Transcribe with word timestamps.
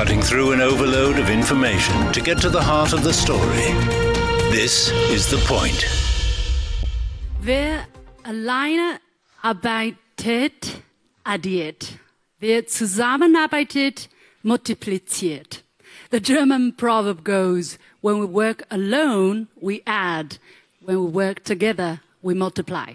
cutting 0.00 0.22
through 0.22 0.52
an 0.52 0.62
overload 0.62 1.18
of 1.18 1.28
information 1.28 2.10
to 2.10 2.22
get 2.22 2.40
to 2.40 2.48
the 2.48 2.62
heart 2.62 2.94
of 2.94 3.04
the 3.04 3.12
story. 3.12 3.70
This 4.50 4.90
is 5.10 5.28
The 5.28 5.36
Point. 5.46 5.84
Wer 7.44 7.86
alleine 8.24 8.98
arbeitet, 9.44 10.80
addiert. 11.26 11.98
Wer 12.40 12.62
zusammenarbeitet, 12.62 14.08
multipliziert. 14.42 15.60
The 16.08 16.20
German 16.20 16.72
proverb 16.72 17.22
goes, 17.22 17.76
when 18.00 18.18
we 18.20 18.24
work 18.24 18.62
alone, 18.70 19.48
we 19.60 19.82
add. 19.86 20.38
When 20.82 20.98
we 20.98 21.10
work 21.10 21.44
together, 21.44 22.00
we 22.22 22.32
multiply. 22.32 22.94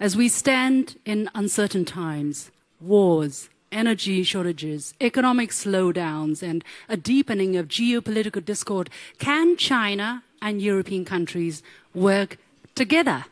As 0.00 0.16
we 0.16 0.28
stand 0.28 0.98
in 1.04 1.30
uncertain 1.36 1.84
times, 1.84 2.50
wars, 2.80 3.48
energy 3.72 4.22
shortages, 4.22 4.94
economic 5.00 5.50
slowdowns, 5.50 6.42
and 6.42 6.62
a 6.88 6.96
deepening 6.96 7.56
of 7.56 7.68
geopolitical 7.68 8.44
discord, 8.44 8.90
can 9.18 9.56
China 9.56 10.22
and 10.40 10.62
European 10.62 11.04
countries 11.04 11.62
work 11.94 12.38
together? 12.74 13.24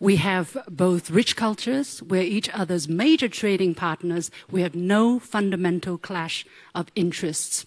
We 0.00 0.16
have 0.16 0.56
both 0.68 1.10
rich 1.10 1.36
cultures, 1.36 2.02
we're 2.02 2.22
each 2.22 2.48
other's 2.50 2.88
major 2.88 3.28
trading 3.28 3.74
partners, 3.74 4.30
we 4.50 4.62
have 4.62 4.74
no 4.74 5.18
fundamental 5.18 5.98
clash 5.98 6.44
of 6.74 6.88
interests. 6.94 7.66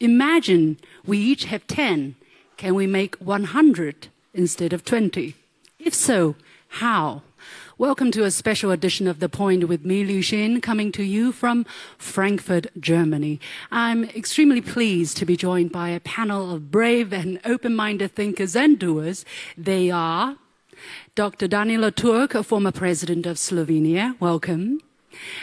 Imagine 0.00 0.78
we 1.04 1.18
each 1.18 1.44
have 1.44 1.66
10. 1.66 2.16
Can 2.56 2.74
we 2.74 2.86
make 2.86 3.16
100 3.16 4.08
instead 4.32 4.72
of 4.72 4.84
20? 4.84 5.34
If 5.78 5.94
so, 5.94 6.36
how? 6.68 7.22
Welcome 7.78 8.10
to 8.12 8.24
a 8.24 8.30
special 8.30 8.70
edition 8.70 9.06
of 9.06 9.20
The 9.20 9.28
Point 9.28 9.68
with 9.68 9.84
me, 9.84 10.02
Liu 10.02 10.22
Xin, 10.22 10.62
coming 10.62 10.90
to 10.92 11.02
you 11.02 11.30
from 11.30 11.66
Frankfurt, 11.98 12.68
Germany. 12.80 13.38
I'm 13.70 14.04
extremely 14.04 14.62
pleased 14.62 15.18
to 15.18 15.26
be 15.26 15.36
joined 15.36 15.72
by 15.72 15.90
a 15.90 16.00
panel 16.00 16.54
of 16.54 16.70
brave 16.70 17.12
and 17.12 17.38
open-minded 17.44 18.14
thinkers 18.14 18.56
and 18.56 18.78
doers. 18.78 19.26
They 19.58 19.90
are 19.90 20.38
Dr. 21.14 21.46
Danilo 21.46 21.90
Turk, 21.90 22.34
a 22.34 22.42
former 22.42 22.72
president 22.72 23.26
of 23.26 23.36
Slovenia. 23.36 24.18
Welcome. 24.18 24.80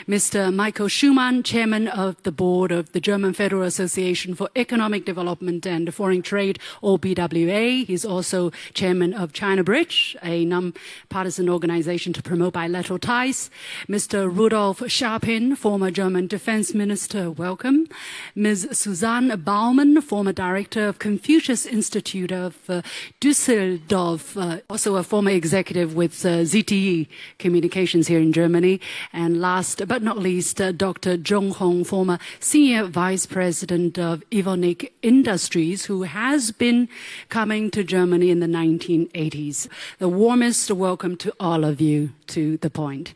Mr. 0.08 0.52
Michael 0.52 0.88
Schumann, 0.88 1.42
chairman 1.42 1.88
of 1.88 2.22
the 2.22 2.32
board 2.32 2.72
of 2.72 2.92
the 2.92 3.00
German 3.00 3.32
Federal 3.32 3.62
Association 3.62 4.34
for 4.34 4.48
Economic 4.56 5.04
Development 5.04 5.66
and 5.66 5.94
Foreign 5.94 6.22
Trade, 6.22 6.58
or 6.82 6.98
BWA. 6.98 7.86
He's 7.86 8.04
also 8.04 8.50
chairman 8.72 9.14
of 9.14 9.32
China 9.32 9.64
Bridge, 9.64 10.16
a 10.22 10.44
non-partisan 10.44 11.48
organization 11.48 12.12
to 12.12 12.22
promote 12.22 12.54
bilateral 12.54 12.98
ties. 12.98 13.50
Mr. 13.88 14.34
Rudolf 14.34 14.80
Scharping, 14.80 15.56
former 15.56 15.90
German 15.90 16.26
defense 16.26 16.74
minister. 16.74 17.30
Welcome. 17.30 17.88
Ms. 18.34 18.68
Susanne 18.72 19.40
Baumann, 19.42 20.00
former 20.00 20.32
director 20.32 20.86
of 20.88 20.98
Confucius 20.98 21.66
Institute 21.66 22.32
of 22.32 22.58
uh, 22.68 22.82
Düsseldorf, 23.20 24.36
uh, 24.40 24.60
also 24.68 24.96
a 24.96 25.02
former 25.02 25.30
executive 25.30 25.94
with 25.94 26.12
uh, 26.24 26.44
ZTE 26.44 27.06
Communications 27.38 28.06
here 28.08 28.20
in 28.20 28.32
Germany. 28.32 28.80
And 29.12 29.40
last 29.40 29.63
last 29.64 29.88
but 29.88 30.02
not 30.02 30.18
least, 30.18 30.60
uh, 30.60 30.72
Dr. 30.72 31.16
Zhong 31.16 31.54
Hong, 31.54 31.84
former 31.84 32.18
Senior 32.38 32.84
Vice 32.84 33.24
President 33.24 33.98
of 33.98 34.22
Evonik 34.28 34.90
Industries, 35.00 35.86
who 35.86 36.02
has 36.02 36.52
been 36.52 36.86
coming 37.30 37.70
to 37.70 37.82
Germany 37.82 38.28
in 38.28 38.40
the 38.40 38.46
1980s. 38.46 39.66
The 40.00 40.08
warmest 40.10 40.70
welcome 40.70 41.16
to 41.16 41.32
all 41.40 41.64
of 41.64 41.80
you 41.80 42.10
to 42.26 42.58
the 42.58 42.68
point. 42.68 43.14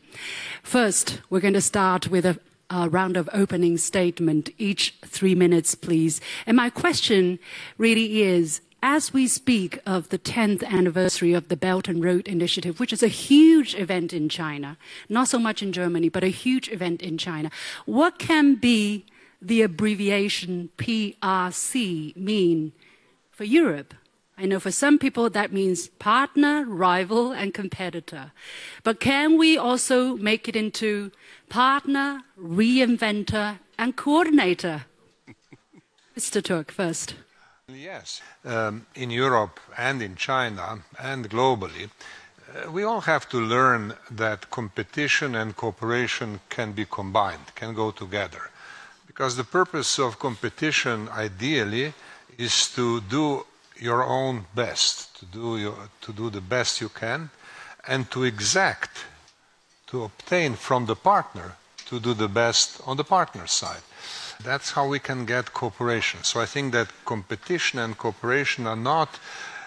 First, 0.63 1.21
we're 1.29 1.39
going 1.39 1.53
to 1.53 1.61
start 1.61 2.07
with 2.07 2.25
a 2.25 2.39
a 2.71 2.87
round 2.87 3.17
of 3.17 3.27
opening 3.33 3.77
statement, 3.77 4.51
each 4.59 4.93
three 5.03 5.33
minutes, 5.33 5.73
please. 5.73 6.21
And 6.45 6.55
my 6.55 6.69
question 6.69 7.39
really 7.79 8.21
is 8.21 8.61
as 8.81 9.13
we 9.13 9.27
speak 9.27 9.79
of 9.85 10.09
the 10.09 10.17
10th 10.17 10.63
anniversary 10.63 11.33
of 11.33 11.47
the 11.47 11.57
Belt 11.57 11.87
and 11.87 12.03
Road 12.03 12.27
Initiative, 12.27 12.79
which 12.79 12.93
is 12.93 13.03
a 13.03 13.07
huge 13.07 13.75
event 13.75 14.13
in 14.13 14.29
China, 14.29 14.77
not 15.09 15.27
so 15.27 15.39
much 15.39 15.61
in 15.61 15.71
Germany, 15.71 16.09
but 16.09 16.23
a 16.23 16.27
huge 16.27 16.69
event 16.69 17.01
in 17.01 17.17
China, 17.17 17.51
what 17.85 18.19
can 18.19 18.55
be 18.55 19.05
the 19.41 19.61
abbreviation 19.61 20.69
PRC 20.77 22.15
mean 22.15 22.71
for 23.31 23.43
Europe? 23.43 23.93
I 24.37 24.45
know 24.45 24.59
for 24.59 24.71
some 24.71 24.97
people 24.97 25.29
that 25.29 25.51
means 25.51 25.87
partner, 25.87 26.63
rival, 26.63 27.33
and 27.33 27.53
competitor. 27.53 28.31
But 28.83 29.01
can 29.01 29.37
we 29.37 29.57
also 29.57 30.15
make 30.15 30.47
it 30.47 30.55
into 30.55 31.11
partner, 31.49 32.21
reinventor, 32.41 33.59
and 33.77 33.97
coordinator? 33.97 34.85
Mr. 36.17 36.41
Turk 36.41 36.71
first. 36.71 37.15
Yes, 37.73 38.21
um, 38.45 38.85
in 38.95 39.11
Europe 39.11 39.59
and 39.77 40.01
in 40.01 40.15
China 40.15 40.79
and 40.99 41.29
globally, 41.29 41.89
uh, 41.89 42.71
we 42.71 42.83
all 42.83 43.01
have 43.01 43.29
to 43.29 43.37
learn 43.37 43.93
that 44.09 44.49
competition 44.49 45.35
and 45.35 45.55
cooperation 45.55 46.39
can 46.49 46.71
be 46.71 46.85
combined, 46.85 47.53
can 47.55 47.73
go 47.73 47.91
together. 47.91 48.49
Because 49.05 49.35
the 49.35 49.43
purpose 49.43 49.99
of 49.99 50.19
competition, 50.19 51.09
ideally, 51.09 51.93
is 52.37 52.69
to 52.73 53.01
do 53.01 53.45
your 53.77 54.03
own 54.03 54.45
best, 54.55 55.19
to 55.19 55.25
do, 55.25 55.57
your, 55.57 55.89
to 56.01 56.11
do 56.11 56.29
the 56.29 56.41
best 56.41 56.81
you 56.81 56.89
can, 56.89 57.29
and 57.87 58.09
to 58.11 58.23
exact, 58.23 59.05
to 59.87 60.03
obtain 60.03 60.55
from 60.55 60.85
the 60.85 60.95
partner 60.95 61.55
to 61.89 61.99
do 61.99 62.13
the 62.13 62.27
best 62.27 62.81
on 62.85 62.97
the 62.97 63.03
partner 63.03 63.47
side. 63.47 63.81
That's 64.43 64.71
how 64.71 64.87
we 64.87 64.99
can 64.99 65.25
get 65.25 65.53
cooperation. 65.53 66.23
So 66.23 66.39
I 66.39 66.45
think 66.45 66.71
that 66.71 66.87
competition 67.05 67.79
and 67.79 67.97
cooperation 67.97 68.67
are 68.67 68.75
not 68.75 69.19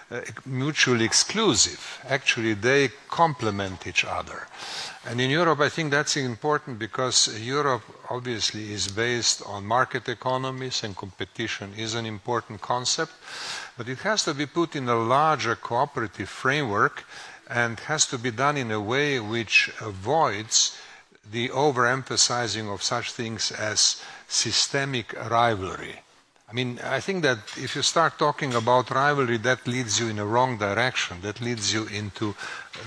uh, 0.09 0.21
mutually 0.45 1.05
exclusive. 1.05 1.99
Actually, 2.09 2.55
they 2.55 2.89
complement 3.09 3.85
each 3.85 4.03
other. 4.03 4.47
And 5.05 5.21
in 5.21 5.29
Europe, 5.29 5.59
I 5.59 5.69
think 5.69 5.91
that's 5.91 6.17
important 6.17 6.79
because 6.79 7.39
Europe 7.39 7.83
obviously 8.09 8.73
is 8.73 8.87
based 8.87 9.43
on 9.45 9.65
market 9.65 10.09
economies 10.09 10.83
and 10.83 10.95
competition 10.95 11.73
is 11.77 11.93
an 11.93 12.05
important 12.05 12.61
concept. 12.61 13.11
But 13.77 13.89
it 13.89 13.99
has 13.99 14.23
to 14.25 14.33
be 14.33 14.45
put 14.45 14.75
in 14.75 14.89
a 14.89 14.95
larger 14.95 15.55
cooperative 15.55 16.29
framework 16.29 17.05
and 17.49 17.79
has 17.81 18.05
to 18.07 18.17
be 18.17 18.31
done 18.31 18.57
in 18.57 18.71
a 18.71 18.81
way 18.81 19.19
which 19.19 19.71
avoids 19.81 20.77
the 21.31 21.49
overemphasizing 21.49 22.73
of 22.73 22.83
such 22.83 23.11
things 23.11 23.51
as 23.51 24.01
systemic 24.27 25.13
rivalry. 25.29 25.99
I 26.49 26.53
mean, 26.53 26.79
I 26.83 26.99
think 26.99 27.23
that 27.23 27.39
if 27.57 27.75
you 27.75 27.81
start 27.81 28.19
talking 28.19 28.53
about 28.53 28.91
rivalry, 28.91 29.37
that 29.37 29.65
leads 29.65 29.99
you 29.99 30.09
in 30.09 30.19
a 30.19 30.25
wrong 30.25 30.57
direction. 30.57 31.21
That 31.21 31.41
leads 31.41 31.73
you 31.73 31.87
into 31.87 32.35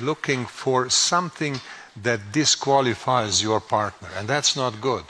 looking 0.00 0.46
for 0.46 0.88
something 0.88 1.60
that 2.02 2.32
disqualifies 2.32 3.42
your 3.42 3.60
partner, 3.60 4.08
and 4.16 4.28
that's 4.28 4.54
not 4.54 4.80
good. 4.80 5.04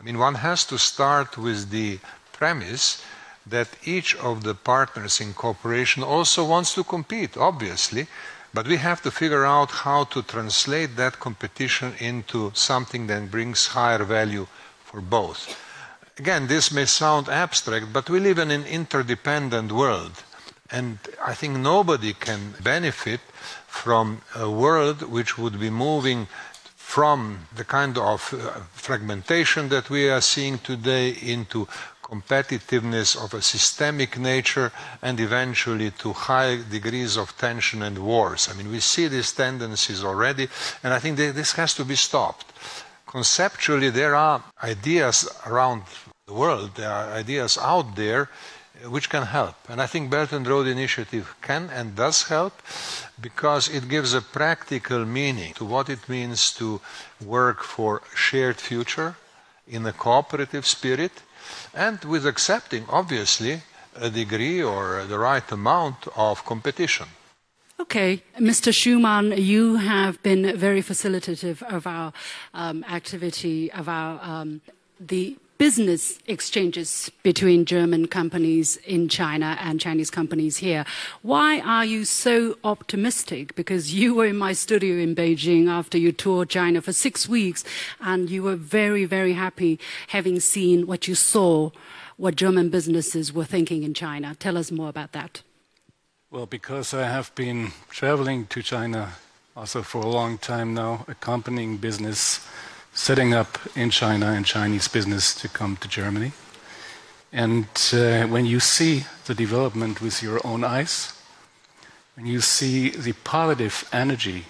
I 0.00 0.02
mean, 0.02 0.18
one 0.18 0.36
has 0.36 0.64
to 0.66 0.78
start 0.78 1.36
with 1.36 1.70
the 1.70 1.98
premise 2.32 3.02
that 3.46 3.68
each 3.84 4.16
of 4.16 4.42
the 4.42 4.54
partners 4.54 5.20
in 5.20 5.34
cooperation 5.34 6.02
also 6.02 6.44
wants 6.44 6.74
to 6.74 6.84
compete, 6.84 7.36
obviously, 7.36 8.08
but 8.52 8.66
we 8.66 8.76
have 8.76 9.00
to 9.02 9.10
figure 9.10 9.44
out 9.44 9.70
how 9.70 10.04
to 10.04 10.22
translate 10.22 10.96
that 10.96 11.20
competition 11.20 11.94
into 11.98 12.50
something 12.54 13.06
that 13.06 13.30
brings 13.30 13.68
higher 13.68 14.04
value 14.04 14.46
for 14.84 15.00
both. 15.00 15.56
Again, 16.18 16.48
this 16.48 16.72
may 16.72 16.84
sound 16.84 17.28
abstract, 17.28 17.92
but 17.92 18.10
we 18.10 18.20
live 18.20 18.38
in 18.38 18.50
an 18.50 18.64
interdependent 18.64 19.72
world. 19.72 20.22
And 20.70 20.98
I 21.24 21.34
think 21.34 21.56
nobody 21.56 22.12
can 22.12 22.54
benefit 22.62 23.20
from 23.66 24.22
a 24.34 24.50
world 24.50 25.02
which 25.02 25.38
would 25.38 25.58
be 25.58 25.70
moving 25.70 26.26
from 26.76 27.46
the 27.54 27.64
kind 27.64 27.96
of 27.96 28.34
uh, 28.34 28.60
fragmentation 28.72 29.68
that 29.68 29.88
we 29.90 30.10
are 30.10 30.20
seeing 30.20 30.58
today 30.58 31.10
into 31.10 31.68
competitiveness 32.10 33.16
of 33.22 33.34
a 33.34 33.42
systemic 33.42 34.18
nature 34.18 34.72
and 35.00 35.20
eventually 35.20 35.90
to 35.92 36.12
high 36.12 36.58
degrees 36.70 37.16
of 37.16 37.36
tension 37.38 37.82
and 37.82 37.98
wars. 37.98 38.48
I 38.50 38.54
mean, 38.56 38.70
we 38.70 38.80
see 38.80 39.06
these 39.06 39.32
tendencies 39.32 40.02
already, 40.02 40.48
and 40.82 40.92
I 40.92 40.98
think 40.98 41.16
this 41.16 41.52
has 41.52 41.74
to 41.74 41.84
be 41.84 41.96
stopped. 41.96 42.46
Conceptually, 43.06 43.90
there 43.90 44.14
are 44.14 44.42
ideas 44.62 45.28
around 45.46 45.82
the 46.26 46.34
world, 46.34 46.74
there 46.74 46.90
are 46.90 47.12
ideas 47.12 47.58
out 47.60 47.96
there 47.96 48.28
uh, 48.28 48.90
which 48.90 49.10
can 49.10 49.24
help. 49.24 49.56
And 49.68 49.80
I 49.80 49.86
think 49.86 50.10
Belt 50.10 50.32
and 50.32 50.46
Road 50.46 50.66
Initiative 50.66 51.34
can 51.42 51.70
and 51.70 51.94
does 51.96 52.24
help 52.24 52.54
because 53.20 53.68
it 53.68 53.88
gives 53.88 54.14
a 54.14 54.22
practical 54.22 55.04
meaning 55.04 55.52
to 55.54 55.64
what 55.64 55.88
it 55.88 56.08
means 56.08 56.52
to 56.54 56.80
work 57.24 57.62
for 57.62 58.02
shared 58.14 58.56
future 58.56 59.16
in 59.66 59.86
a 59.86 59.92
cooperative 59.92 60.66
spirit 60.66 61.12
and 61.74 62.04
with 62.04 62.26
accepting, 62.26 62.84
obviously, 62.88 63.62
a 63.96 64.10
degree 64.10 64.62
or 64.62 65.04
the 65.04 65.18
right 65.18 65.52
amount 65.52 66.08
of 66.16 66.44
competition. 66.44 67.06
Okay, 67.80 68.22
Mr. 68.38 68.74
Schumann, 68.74 69.32
you 69.32 69.76
have 69.76 70.22
been 70.22 70.56
very 70.56 70.82
facilitative 70.82 71.62
of 71.62 71.86
our 71.86 72.12
um, 72.52 72.84
activity, 72.84 73.72
of 73.72 73.88
our 73.88 74.20
um, 74.22 74.60
the 75.00 75.36
business 75.60 76.18
exchanges 76.26 77.12
between 77.22 77.66
German 77.66 78.06
companies 78.08 78.76
in 78.78 79.10
China 79.10 79.58
and 79.60 79.78
Chinese 79.78 80.08
companies 80.08 80.56
here. 80.56 80.86
Why 81.20 81.60
are 81.60 81.84
you 81.84 82.06
so 82.06 82.56
optimistic? 82.64 83.54
Because 83.54 83.92
you 83.92 84.14
were 84.14 84.24
in 84.24 84.38
my 84.38 84.54
studio 84.54 84.96
in 84.96 85.14
Beijing 85.14 85.68
after 85.68 85.98
you 85.98 86.12
toured 86.12 86.48
China 86.48 86.80
for 86.80 86.94
six 86.94 87.28
weeks, 87.28 87.62
and 88.00 88.30
you 88.30 88.42
were 88.42 88.56
very, 88.56 89.04
very 89.04 89.34
happy 89.34 89.78
having 90.08 90.40
seen 90.40 90.86
what 90.86 91.06
you 91.06 91.14
saw, 91.14 91.68
what 92.16 92.36
German 92.36 92.70
businesses 92.70 93.30
were 93.30 93.44
thinking 93.44 93.82
in 93.82 93.92
China. 93.92 94.34
Tell 94.36 94.56
us 94.56 94.72
more 94.72 94.88
about 94.88 95.12
that. 95.12 95.42
Well, 96.30 96.46
because 96.46 96.94
I 96.94 97.06
have 97.06 97.34
been 97.34 97.72
traveling 97.90 98.46
to 98.46 98.62
China 98.62 99.10
also 99.54 99.82
for 99.82 100.00
a 100.00 100.08
long 100.08 100.38
time 100.38 100.72
now, 100.72 101.04
accompanying 101.06 101.76
business 101.76 102.40
setting 102.92 103.34
up 103.34 103.58
in 103.76 103.90
China 103.90 104.26
and 104.26 104.44
Chinese 104.44 104.88
business 104.88 105.34
to 105.34 105.48
come 105.48 105.76
to 105.76 105.88
Germany. 105.88 106.32
And 107.32 107.66
uh, 107.92 108.26
when 108.26 108.44
you 108.44 108.60
see 108.60 109.04
the 109.26 109.34
development 109.34 110.00
with 110.00 110.22
your 110.22 110.40
own 110.44 110.64
eyes, 110.64 111.12
when 112.16 112.26
you 112.26 112.40
see 112.40 112.90
the 112.90 113.12
positive 113.12 113.88
energy, 113.92 114.46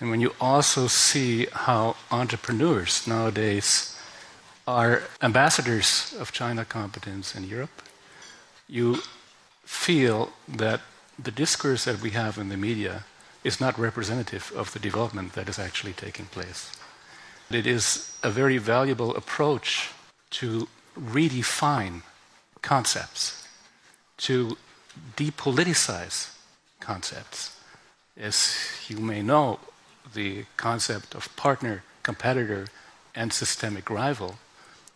and 0.00 0.10
when 0.10 0.20
you 0.20 0.34
also 0.40 0.86
see 0.86 1.46
how 1.52 1.96
entrepreneurs 2.10 3.06
nowadays 3.06 3.98
are 4.66 5.02
ambassadors 5.20 6.14
of 6.18 6.32
China 6.32 6.64
competence 6.64 7.34
in 7.34 7.44
Europe, 7.44 7.82
you 8.68 8.98
feel 9.64 10.32
that 10.48 10.80
the 11.18 11.30
discourse 11.30 11.84
that 11.84 12.00
we 12.00 12.10
have 12.10 12.38
in 12.38 12.48
the 12.48 12.56
media 12.56 13.04
is 13.42 13.60
not 13.60 13.78
representative 13.78 14.52
of 14.56 14.72
the 14.72 14.78
development 14.78 15.34
that 15.34 15.48
is 15.48 15.58
actually 15.58 15.92
taking 15.92 16.26
place. 16.26 16.72
It 17.50 17.66
is 17.66 18.16
a 18.22 18.30
very 18.30 18.58
valuable 18.58 19.14
approach 19.16 19.90
to 20.30 20.68
redefine 20.98 22.02
concepts, 22.62 23.46
to 24.16 24.56
depoliticize 25.16 26.34
concepts. 26.80 27.60
As 28.16 28.56
you 28.88 28.98
may 28.98 29.22
know, 29.22 29.58
the 30.14 30.44
concept 30.56 31.14
of 31.14 31.34
partner, 31.36 31.82
competitor, 32.02 32.66
and 33.14 33.32
systemic 33.32 33.90
rival 33.90 34.38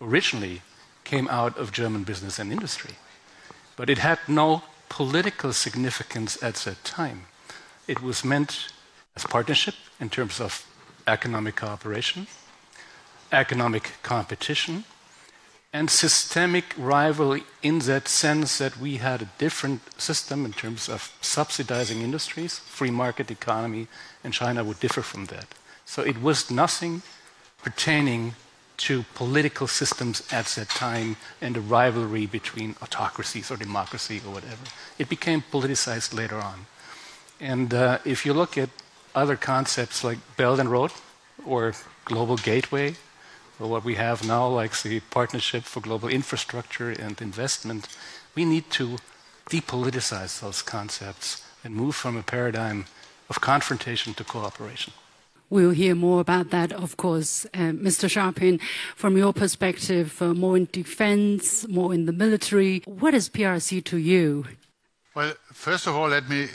originally 0.01 0.62
came 1.05 1.29
out 1.29 1.56
of 1.59 1.73
German 1.73 2.05
business 2.05 2.39
and 2.39 2.53
industry. 2.53 2.94
But 3.77 3.91
it 3.91 3.99
had 3.99 4.19
no 4.27 4.62
political 4.89 5.53
significance 5.53 6.43
at 6.43 6.55
that 6.56 6.85
time. 6.85 7.27
It 7.87 8.03
was 8.03 8.25
meant 8.25 8.69
as 9.17 9.25
partnership 9.25 9.75
in 10.01 10.11
terms 10.11 10.41
of 10.41 10.67
economic 11.08 11.56
cooperation, 11.56 12.26
economic 13.32 13.93
competition, 14.02 14.84
and 15.72 15.90
systemic 15.90 16.75
rivalry 16.78 17.44
in 17.62 17.81
that 17.81 18.08
sense 18.08 18.58
that 18.58 18.78
we 18.78 18.96
had 18.96 19.22
a 19.22 19.28
different 19.38 19.81
system 20.00 20.44
in 20.44 20.52
terms 20.52 20.88
of 20.88 21.12
subsidizing 21.20 22.00
industries, 22.00 22.58
free 22.58 22.90
market 22.90 23.31
economy, 23.31 23.87
and 24.25 24.32
China 24.32 24.64
would 24.64 24.81
differ 24.81 25.02
from 25.02 25.26
that. 25.26 25.46
So 25.84 26.02
it 26.02 26.22
was 26.22 26.50
nothing 26.50 27.02
pertaining 27.62 28.34
to 28.78 29.05
political 29.14 29.66
systems 29.66 30.22
at 30.32 30.46
that 30.46 30.69
time 30.69 31.16
and 31.40 31.56
the 31.56 31.60
rivalry 31.60 32.26
between 32.26 32.76
autocracies 32.81 33.50
or 33.50 33.56
democracy 33.56 34.22
or 34.25 34.32
whatever. 34.32 34.64
It 34.99 35.08
became 35.08 35.43
politicized 35.50 36.14
later 36.14 36.37
on. 36.37 36.66
And 37.40 37.75
uh, 37.75 37.99
if 38.05 38.25
you 38.25 38.32
look 38.32 38.56
at 38.56 38.70
other 39.14 39.37
concepts 39.37 40.05
like 40.05 40.19
Belt 40.37 40.60
and 40.60 40.70
Road 40.70 40.93
or 41.46 41.75
Global 42.05 42.37
Gateway, 42.37 42.96
or 43.60 43.69
what 43.69 43.84
we 43.84 43.94
have 43.94 44.26
now, 44.26 44.46
like 44.49 44.81
the 44.82 45.00
Partnership 45.10 45.64
for 45.64 45.81
Global 45.81 46.08
Infrastructure 46.08 46.90
and 46.90 47.20
Investment, 47.20 47.88
we 48.34 48.44
need 48.44 48.70
to 48.70 48.99
depoliticize 49.50 50.40
those 50.40 50.62
concepts 50.62 51.43
and 51.64 51.75
move 51.75 51.94
from 51.94 52.16
a 52.16 52.22
paradigm 52.22 52.87
of 53.28 53.40
confrontation 53.40 54.14
to 54.14 54.25
cooperation. 54.25 54.93
We'll 55.50 55.70
hear 55.70 55.94
more 55.94 56.20
about 56.20 56.50
that, 56.50 56.72
of 56.72 56.99
course. 56.99 57.46
Uh, 57.55 57.72
Mr. 57.72 58.06
Scharping, 58.08 58.60
from 58.94 59.16
your 59.16 59.32
perspective, 59.32 60.20
uh, 60.20 60.34
more 60.34 60.58
in 60.58 60.69
defense, 60.70 61.66
more 61.69 61.94
in 61.94 62.05
the 62.05 62.12
military, 62.12 62.82
what 62.84 63.14
is 63.14 63.31
PRC 63.31 63.82
to 63.84 63.96
you? 63.96 64.44
Well, 65.19 65.35
first 65.53 65.88
of 65.88 65.97
all, 65.97 66.11
let 66.11 66.29
me 66.29 66.47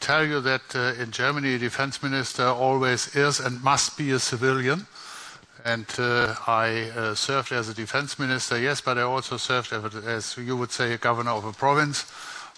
tell 0.00 0.26
you 0.26 0.40
that 0.40 0.74
uh, 0.74 1.00
in 1.00 1.12
Germany, 1.12 1.54
a 1.54 1.58
defense 1.58 2.02
minister 2.02 2.46
always 2.48 3.14
is 3.14 3.38
and 3.38 3.62
must 3.62 3.96
be 3.96 4.10
a 4.10 4.18
civilian. 4.18 4.88
And 5.64 5.86
uh, 6.00 6.34
I 6.48 6.90
uh, 6.96 7.14
served 7.14 7.52
as 7.52 7.68
a 7.68 7.74
defense 7.74 8.18
minister, 8.18 8.58
yes, 8.58 8.80
but 8.80 8.98
I 8.98 9.02
also 9.02 9.36
served 9.36 9.72
as, 9.72 9.94
as, 9.94 10.36
you 10.36 10.56
would 10.56 10.72
say, 10.72 10.94
a 10.94 10.98
governor 10.98 11.30
of 11.30 11.44
a 11.44 11.52
province 11.52 12.06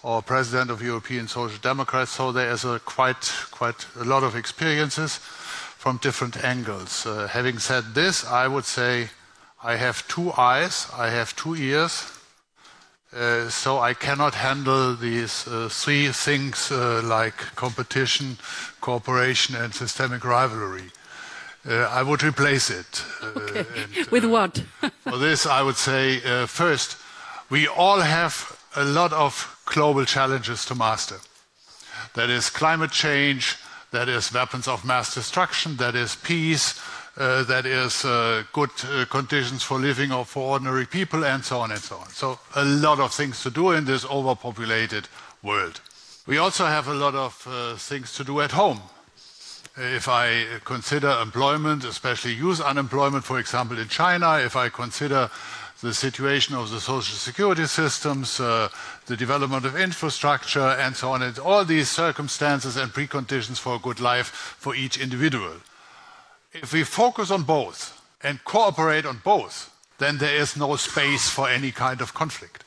or 0.01 0.23
president 0.23 0.71
of 0.71 0.81
European 0.81 1.27
Social 1.27 1.59
Democrats. 1.59 2.09
So 2.09 2.31
there 2.31 2.49
is 2.49 2.65
a 2.65 2.79
quite, 2.79 3.31
quite 3.51 3.85
a 3.99 4.03
lot 4.03 4.23
of 4.23 4.35
experiences 4.35 5.17
from 5.77 5.97
different 5.97 6.43
angles. 6.43 7.05
Uh, 7.05 7.27
having 7.27 7.59
said 7.59 7.93
this, 7.93 8.25
I 8.25 8.47
would 8.47 8.65
say 8.65 9.11
I 9.63 9.75
have 9.75 10.07
two 10.07 10.33
eyes, 10.35 10.87
I 10.97 11.11
have 11.11 11.35
two 11.35 11.53
ears, 11.53 12.17
uh, 13.13 13.49
so 13.49 13.79
I 13.79 13.93
cannot 13.93 14.35
handle 14.35 14.95
these 14.95 15.45
uh, 15.47 15.67
three 15.69 16.09
things 16.09 16.71
uh, 16.71 17.01
like 17.03 17.35
competition, 17.55 18.37
cooperation, 18.79 19.55
and 19.55 19.73
systemic 19.73 20.23
rivalry. 20.23 20.91
Uh, 21.67 21.89
I 21.91 22.03
would 22.03 22.23
replace 22.23 22.69
it. 22.69 23.03
Uh, 23.21 23.25
okay. 23.35 23.65
And, 23.97 24.07
With 24.07 24.25
what? 24.25 24.63
for 25.03 25.17
this, 25.17 25.45
I 25.45 25.61
would 25.61 25.75
say 25.75 26.19
first, 26.47 26.97
we 27.49 27.67
all 27.67 27.99
have 27.99 28.57
a 28.75 28.85
lot 28.85 29.11
of 29.11 29.61
global 29.65 30.05
challenges 30.05 30.65
to 30.65 30.75
master. 30.75 31.19
That 32.13 32.29
is 32.29 32.49
climate 32.49 32.91
change, 32.91 33.57
that 33.91 34.07
is 34.07 34.33
weapons 34.33 34.67
of 34.67 34.85
mass 34.85 35.13
destruction, 35.13 35.75
that 35.77 35.95
is 35.95 36.15
peace, 36.15 36.79
uh, 37.17 37.43
that 37.43 37.65
is 37.65 38.05
uh, 38.05 38.43
good 38.53 38.69
uh, 38.85 39.05
conditions 39.05 39.63
for 39.63 39.77
living 39.77 40.11
for 40.23 40.53
ordinary 40.53 40.85
people, 40.85 41.25
and 41.25 41.43
so 41.43 41.59
on 41.59 41.71
and 41.71 41.81
so 41.81 41.97
on. 41.97 42.07
So, 42.09 42.39
a 42.55 42.63
lot 42.63 42.99
of 42.99 43.13
things 43.13 43.43
to 43.43 43.49
do 43.49 43.71
in 43.71 43.85
this 43.85 44.05
overpopulated 44.05 45.07
world. 45.43 45.81
We 46.25 46.37
also 46.37 46.65
have 46.65 46.87
a 46.87 46.93
lot 46.93 47.15
of 47.15 47.47
uh, 47.49 47.75
things 47.75 48.13
to 48.15 48.23
do 48.23 48.41
at 48.41 48.51
home. 48.51 48.79
If 49.75 50.07
I 50.07 50.45
consider 50.63 51.09
employment, 51.21 51.83
especially 51.83 52.33
youth 52.33 52.61
unemployment, 52.61 53.23
for 53.23 53.39
example, 53.39 53.79
in 53.79 53.87
China, 53.87 54.39
if 54.39 54.55
I 54.55 54.69
consider 54.69 55.29
the 55.81 55.93
situation 55.93 56.55
of 56.55 56.69
the 56.69 56.79
social 56.79 57.15
security 57.15 57.65
systems, 57.65 58.39
uh, 58.39 58.69
the 59.07 59.17
development 59.17 59.65
of 59.65 59.75
infrastructure, 59.75 60.77
and 60.79 60.95
so 60.95 61.11
on, 61.11 61.23
and 61.23 61.39
all 61.39 61.65
these 61.65 61.89
circumstances 61.89 62.77
and 62.77 62.93
preconditions 62.93 63.57
for 63.57 63.75
a 63.75 63.79
good 63.79 63.99
life 63.99 64.27
for 64.59 64.75
each 64.75 64.97
individual. 64.97 65.55
If 66.53 66.73
we 66.73 66.83
focus 66.83 67.31
on 67.31 67.43
both 67.43 68.01
and 68.21 68.43
cooperate 68.43 69.05
on 69.05 69.21
both, 69.23 69.69
then 69.99 70.17
there 70.17 70.35
is 70.35 70.57
no 70.57 70.75
space 70.75 71.29
for 71.29 71.47
any 71.47 71.71
kind 71.71 72.01
of 72.01 72.13
conflict. 72.13 72.65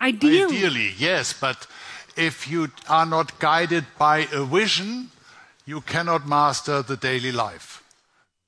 Ideally. 0.00 0.44
Ideally, 0.44 0.94
yes, 0.98 1.32
but 1.32 1.66
if 2.16 2.48
you 2.48 2.70
are 2.88 3.06
not 3.06 3.38
guided 3.38 3.84
by 3.98 4.28
a 4.32 4.44
vision, 4.44 5.10
you 5.64 5.80
cannot 5.80 6.26
master 6.26 6.82
the 6.82 6.96
daily 6.96 7.32
life 7.32 7.82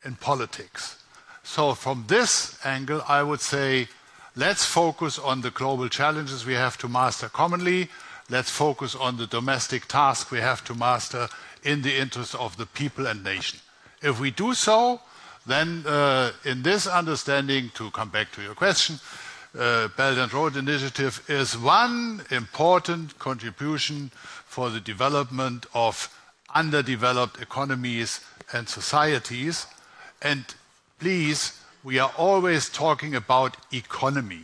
in 0.04 0.16
politics. 0.16 1.02
So, 1.42 1.74
from 1.74 2.04
this 2.08 2.58
angle, 2.64 3.02
I 3.08 3.22
would 3.22 3.40
say 3.40 3.88
let's 4.34 4.64
focus 4.64 5.18
on 5.18 5.42
the 5.42 5.50
global 5.50 5.88
challenges 5.88 6.44
we 6.44 6.54
have 6.54 6.76
to 6.78 6.88
master 6.88 7.28
commonly. 7.28 7.88
Let's 8.28 8.50
focus 8.50 8.96
on 8.96 9.16
the 9.16 9.26
domestic 9.26 9.86
task 9.86 10.30
we 10.30 10.40
have 10.40 10.64
to 10.64 10.74
master 10.74 11.28
in 11.62 11.82
the 11.82 11.96
interest 11.96 12.34
of 12.34 12.56
the 12.56 12.66
people 12.66 13.06
and 13.06 13.22
nation. 13.22 13.60
If 14.02 14.20
we 14.20 14.30
do 14.30 14.54
so, 14.54 15.00
then 15.46 15.84
uh, 15.86 16.32
in 16.44 16.62
this 16.62 16.86
understanding, 16.86 17.70
to 17.74 17.90
come 17.90 18.08
back 18.08 18.32
to 18.32 18.42
your 18.42 18.54
question, 18.54 18.98
uh, 19.58 19.88
Belt 19.96 20.18
and 20.18 20.32
Road 20.32 20.56
Initiative 20.56 21.24
is 21.28 21.56
one 21.56 22.22
important 22.30 23.18
contribution 23.18 24.10
for 24.46 24.70
the 24.70 24.80
development 24.80 25.66
of 25.72 26.12
underdeveloped 26.54 27.40
economies 27.40 28.20
and 28.52 28.68
societies. 28.68 29.66
And 30.20 30.44
please, 30.98 31.60
we 31.84 31.98
are 31.98 32.12
always 32.18 32.68
talking 32.68 33.14
about 33.14 33.56
economy. 33.72 34.42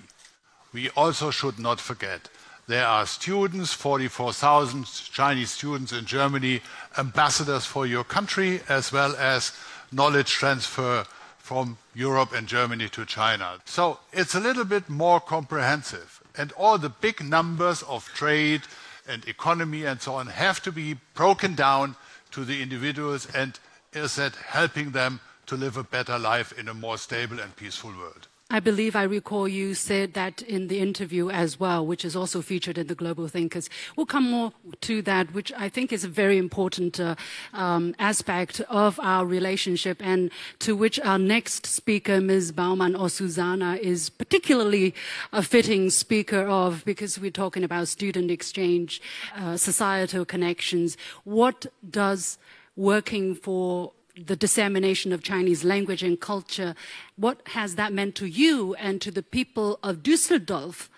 We 0.73 0.89
also 0.91 1.31
should 1.31 1.59
not 1.59 1.81
forget 1.81 2.29
there 2.69 2.87
are 2.87 3.07
students, 3.07 3.73
44,000 3.73 4.87
Chinese 4.87 5.51
students 5.51 5.93
in 5.93 6.05
Germany, 6.05 6.61
ambassadors 6.97 7.65
for 7.65 7.87
your 7.87 8.05
country, 8.05 8.61
as 8.69 8.93
well 8.93 9.17
as 9.17 9.53
knowledge 9.91 10.31
transfer 10.31 11.05
from 11.39 11.77
Europe 11.95 12.33
and 12.33 12.47
Germany 12.47 12.89
to 12.89 13.05
China. 13.05 13.59
So 13.65 13.99
it's 14.13 14.35
a 14.35 14.41
little 14.41 14.65
bit 14.65 14.89
more 14.89 15.21
comprehensive. 15.21 16.23
And 16.37 16.53
all 16.53 16.79
the 16.79 16.89
big 16.89 17.23
numbers 17.23 17.83
of 17.83 18.07
trade 18.15 18.63
and 19.09 19.27
economy 19.27 19.85
and 19.85 20.01
so 20.01 20.15
on 20.15 20.29
have 20.29 20.63
to 20.63 20.73
be 20.73 20.97
broken 21.15 21.55
down 21.55 21.97
to 22.31 22.45
the 22.45 22.63
individuals 22.63 23.27
and 23.35 23.59
is 23.93 24.17
that 24.17 24.37
helping 24.37 24.93
them 24.93 25.21
to 25.47 25.57
live 25.57 25.77
a 25.77 25.85
better 25.85 26.19
life 26.19 26.57
in 26.59 26.69
a 26.69 26.75
more 26.75 26.97
stable 26.97 27.41
and 27.41 27.55
peaceful 27.57 27.91
world. 27.91 28.29
I 28.53 28.61
believe 28.61 28.95
I 28.95 29.05
recall 29.05 29.49
you 29.49 29.73
said 29.73 30.13
that 30.13 30.43
in 30.43 30.69
the 30.69 30.79
interview 30.79 31.31
as 31.31 31.59
well, 31.59 31.87
which 31.87 32.05
is 32.05 32.15
also 32.15 32.43
featured 32.43 32.77
in 32.77 32.87
the 32.87 32.95
Global 32.95 33.27
Thinkers. 33.27 33.71
We'll 33.97 34.05
come 34.05 34.31
more 34.31 34.53
to 34.83 35.01
that, 35.03 35.33
which 35.33 35.55
I 35.57 35.71
think 35.71 35.91
is 35.91 36.05
a 36.05 36.09
very 36.09 36.37
important 36.37 37.01
uh, 37.01 37.15
um, 37.55 37.95
aspect 37.99 38.61
of 38.69 39.01
our 39.03 39.25
relationship, 39.25 40.03
and 40.05 40.31
to 40.59 40.77
which 40.77 41.01
our 41.01 41.19
next 41.19 41.65
speaker, 41.65 42.21
Ms. 42.21 42.53
Baumann 42.53 42.95
or 42.95 43.09
Susanna, 43.09 43.79
is 43.81 44.11
particularly 44.11 44.95
a 45.33 45.43
fitting 45.43 45.89
speaker 45.89 46.47
of, 46.47 46.85
because 46.85 47.19
we're 47.19 47.31
talking 47.31 47.65
about 47.65 47.89
student 47.89 48.31
exchange, 48.31 49.01
uh, 49.35 49.57
societal 49.57 50.27
connections. 50.27 50.99
What 51.25 51.65
does 51.91 52.37
working 52.77 53.35
for 53.35 53.93
the 54.17 54.37
dissemination 54.37 55.13
of 55.13 55.23
Chinese 55.23 55.65
language 55.65 56.03
and 56.03 56.21
culture. 56.21 56.75
What 57.17 57.41
has 57.49 57.77
that 57.77 57.93
meant 57.93 58.15
to 58.17 58.27
you 58.27 58.75
and 58.75 59.01
to 59.01 59.11
the 59.11 59.23
people 59.23 59.79
of 59.83 60.03
Düsseldorf, 60.03 60.89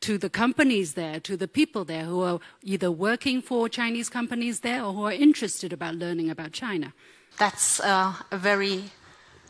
to 0.00 0.18
the 0.18 0.30
companies 0.30 0.94
there, 0.94 1.18
to 1.20 1.36
the 1.36 1.48
people 1.48 1.84
there 1.84 2.04
who 2.04 2.20
are 2.22 2.40
either 2.62 2.90
working 2.90 3.42
for 3.42 3.68
Chinese 3.68 4.08
companies 4.08 4.60
there 4.60 4.84
or 4.84 4.92
who 4.92 5.04
are 5.04 5.12
interested 5.12 5.72
about 5.72 5.94
learning 5.94 6.30
about 6.30 6.52
China? 6.52 6.92
That's 7.38 7.80
uh, 7.80 8.14
a 8.30 8.36
very 8.36 8.84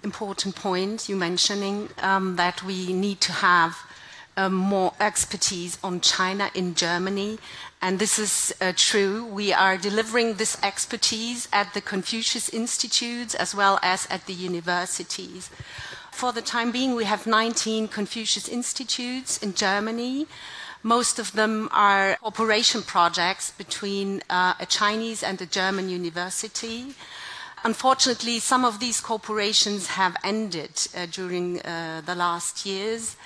important 0.04 0.54
point 0.54 1.08
you 1.08 1.16
mentioning 1.16 1.88
um, 2.02 2.36
that 2.36 2.62
we 2.62 2.92
need 2.92 3.20
to 3.22 3.32
have 3.32 3.76
uh, 4.38 4.48
more 4.48 4.94
expertise 5.00 5.78
on 5.82 6.00
China 6.00 6.50
in 6.54 6.74
Germany 6.74 7.38
and 7.82 7.98
this 7.98 8.18
is 8.18 8.54
uh, 8.60 8.72
true. 8.76 9.24
We 9.24 9.52
are 9.52 9.76
delivering 9.76 10.34
this 10.34 10.56
expertise 10.62 11.48
at 11.52 11.74
the 11.74 11.80
Confucius 11.80 12.48
Institutes 12.48 13.34
as 13.34 13.54
well 13.54 13.78
as 13.82 14.06
at 14.10 14.26
the 14.26 14.32
universities. 14.32 15.50
For 16.12 16.32
the 16.32 16.42
time 16.42 16.72
being, 16.72 16.96
we 16.96 17.04
have 17.04 17.26
19 17.26 17.88
Confucius 17.88 18.48
Institutes 18.48 19.38
in 19.38 19.54
Germany. 19.54 20.26
Most 20.82 21.18
of 21.18 21.32
them 21.32 21.68
are 21.72 22.16
cooperation 22.16 22.82
projects 22.82 23.52
between 23.52 24.22
uh, 24.28 24.54
a 24.58 24.66
Chinese 24.66 25.22
and 25.22 25.40
a 25.40 25.46
German 25.46 25.88
university. 25.88 26.94
Unfortunately, 27.64 28.38
some 28.38 28.64
of 28.64 28.78
these 28.78 29.00
cooperations 29.00 29.86
have 29.86 30.16
ended 30.22 30.88
uh, 30.96 31.06
during 31.10 31.60
uh, 31.62 32.02
the 32.06 32.14
last 32.14 32.64
years, 32.64 33.16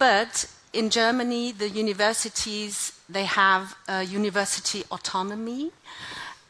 but 0.00 0.46
in 0.72 0.88
Germany, 0.88 1.52
the 1.52 1.68
universities 1.68 2.92
they 3.08 3.24
have 3.24 3.76
university 4.06 4.84
autonomy, 4.90 5.70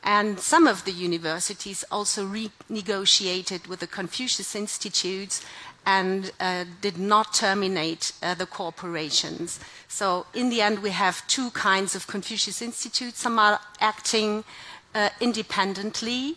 and 0.02 0.38
some 0.38 0.66
of 0.66 0.84
the 0.84 0.92
universities 0.92 1.84
also 1.90 2.24
renegotiated 2.24 3.66
with 3.66 3.80
the 3.80 3.86
Confucius 3.86 4.54
Institutes 4.54 5.44
and 5.84 6.32
uh, 6.40 6.64
did 6.80 6.98
not 6.98 7.34
terminate 7.34 8.12
uh, 8.22 8.34
the 8.34 8.46
corporations. 8.46 9.58
So, 9.88 10.26
in 10.34 10.50
the 10.50 10.60
end, 10.62 10.80
we 10.80 10.90
have 10.90 11.26
two 11.26 11.50
kinds 11.50 11.94
of 11.94 12.06
Confucius 12.06 12.62
Institutes. 12.62 13.18
Some 13.18 13.38
are 13.38 13.60
acting 13.80 14.44
uh, 14.94 15.08
independently. 15.20 16.36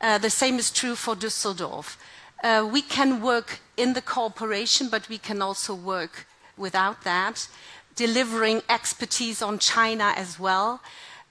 the 0.00 0.30
same 0.30 0.58
is 0.58 0.70
true 0.70 0.94
for 0.94 1.16
Düsseldorf. 1.16 1.96
we 2.72 2.82
can 2.82 3.20
work 3.22 3.60
in 3.76 3.94
the 3.94 4.02
cooperation, 4.02 4.88
but 4.88 5.08
we 5.08 5.18
can 5.18 5.42
also 5.42 5.74
work 5.74 6.26
without 6.56 7.04
that, 7.04 7.48
delivering 7.96 8.62
expertise 8.68 9.42
on 9.42 9.58
China 9.58 10.12
as 10.16 10.38
well. 10.38 10.80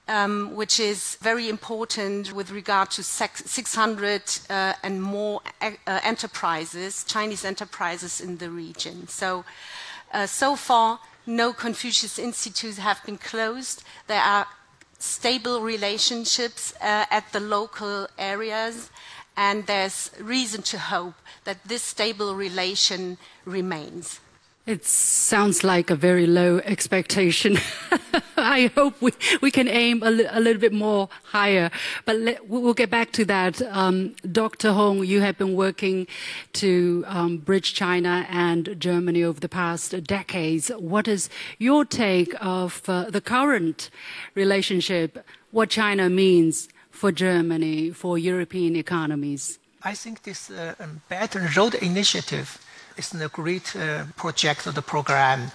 Um, 0.06 0.56
which 0.56 0.82
is 0.82 1.16
very 1.22 1.48
important 1.48 2.34
with 2.34 2.52
regard 2.52 2.92
to 2.92 3.04
600 3.04 4.22
uh, 4.50 4.74
and 4.84 5.02
more 5.02 5.40
uh, 5.62 5.72
enterprises, 6.04 7.06
Chinese 7.06 7.46
enterprises 7.46 8.20
in 8.20 8.36
the 8.36 8.50
region. 8.50 9.08
So, 9.08 9.46
uh, 10.12 10.28
so 10.28 10.58
far, 10.58 11.00
no 11.26 11.54
Confucius 11.54 12.20
Institutes 12.20 12.80
have 12.80 13.02
been 13.06 13.18
closed. 13.18 13.84
There 14.08 14.22
are 14.22 14.46
stable 15.00 15.62
relationships 15.62 16.74
uh, 16.82 17.06
at 17.10 17.32
the 17.32 17.40
local 17.40 18.08
areas, 18.18 18.90
and 19.36 19.66
there's 19.68 20.12
reason 20.20 20.62
to 20.64 20.78
hope 20.78 21.16
that 21.44 21.64
this 21.66 21.82
stable 21.82 22.36
relation 22.36 23.18
remains. 23.46 24.20
It 24.66 24.86
sounds 24.86 25.62
like 25.62 25.90
a 25.90 25.96
very 25.96 26.26
low 26.26 26.60
expectation. 26.60 27.58
I 28.38 28.72
hope 28.74 29.02
we, 29.02 29.12
we 29.42 29.52
can 29.52 29.68
aim 29.68 30.02
a, 30.02 30.10
li- 30.10 30.28
a 30.30 30.40
little 30.40 30.62
bit 30.62 30.72
more 30.72 31.10
higher. 31.24 31.70
But 32.06 32.40
we'll 32.48 32.74
get 32.74 32.90
back 32.90 33.12
to 33.14 33.26
that. 33.26 33.62
Um, 33.62 34.16
Dr. 34.32 34.72
Hong, 34.72 35.04
you 35.04 35.20
have 35.20 35.38
been 35.38 35.58
working 35.58 36.08
to 36.54 37.04
um, 37.08 37.40
bridge 37.40 37.74
China 37.74 38.26
and 38.30 38.80
Germany 38.80 39.22
over 39.22 39.38
the 39.38 39.50
past 39.50 40.02
decades. 40.06 40.70
What 40.70 41.10
is 41.10 41.30
your 41.58 41.84
take 41.84 42.34
of 42.40 42.84
uh, 42.88 43.10
the 43.10 43.20
current 43.20 43.90
relationship, 44.34 45.26
what 45.52 45.72
China 45.72 46.10
means 46.10 46.70
for 46.90 47.12
Germany, 47.12 47.90
for 47.90 48.18
European 48.18 48.78
economies? 48.78 49.60
I 49.84 49.94
think 49.94 50.24
this 50.24 50.50
uh, 50.50 50.74
Belt 51.10 51.36
and 51.36 51.54
Road 51.58 51.76
Initiative 51.76 52.58
it's 52.98 53.14
a 53.14 53.28
great 53.30 53.76
uh, 53.76 54.06
project 54.16 54.68
of 54.68 54.76
the 54.76 54.82
program. 54.82 55.52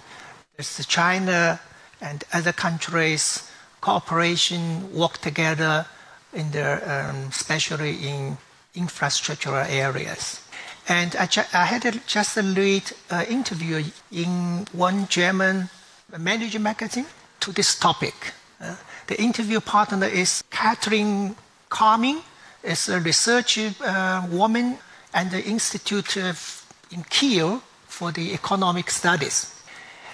It's 0.57 0.85
China 0.85 1.59
and 2.01 2.23
other 2.33 2.53
countries 2.53 3.49
cooperation 3.81 4.93
work 4.93 5.17
together 5.19 5.85
in 6.33 6.51
the, 6.51 6.75
um, 6.83 7.27
especially 7.29 7.95
in 8.07 8.37
infrastructural 8.75 9.67
areas. 9.69 10.41
And 10.87 11.15
I, 11.15 11.27
I 11.53 11.65
had 11.65 11.85
a, 11.85 11.91
just 12.07 12.37
a 12.37 12.43
read 12.43 12.83
uh, 13.09 13.25
interview 13.29 13.83
in 14.11 14.65
one 14.73 15.07
German 15.07 15.69
manager 16.17 16.59
magazine 16.59 17.05
to 17.41 17.51
this 17.51 17.77
topic. 17.77 18.33
Uh, 18.59 18.75
the 19.07 19.21
interview 19.21 19.59
partner 19.59 20.07
is 20.07 20.43
Katrin 20.49 21.35
Kamin, 21.69 22.21
is 22.63 22.89
a 22.89 22.99
research 22.99 23.57
uh, 23.57 24.27
woman 24.29 24.77
at 25.13 25.31
the 25.31 25.43
Institute 25.43 26.17
of 26.17 26.58
in 26.91 27.03
Kiel 27.03 27.61
for 27.87 28.11
the 28.11 28.33
economic 28.33 28.89
studies. 28.89 29.55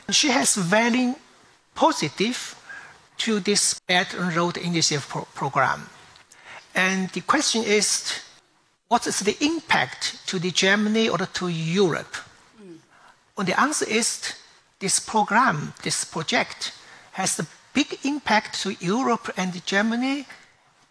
She 0.10 0.30
has 0.30 0.56
very 0.56 1.16
positive 1.74 2.56
to 3.18 3.40
this 3.40 3.80
Belt 3.88 4.14
and 4.14 4.36
Road 4.36 4.58
Initiative 4.58 5.08
pro- 5.08 5.28
program. 5.34 5.90
And 6.74 7.10
the 7.10 7.22
question 7.22 7.64
is, 7.64 8.22
what 8.88 9.08
is 9.08 9.20
the 9.20 9.38
impact 9.44 10.28
to 10.28 10.40
the 10.40 10.52
Germany 10.52 11.10
or 11.10 11.18
to 11.18 11.48
Europe? 11.48 12.16
Mm. 12.62 12.78
And 13.38 13.48
the 13.48 13.60
answer 13.60 13.88
is, 13.90 14.34
this 14.80 15.00
program, 15.00 15.74
this 15.84 16.04
project, 16.04 16.74
has 17.14 17.40
a 17.40 17.48
big 17.74 17.98
impact 18.04 18.62
to 18.62 18.76
Europe 18.80 19.32
and 19.38 19.66
Germany 19.66 20.26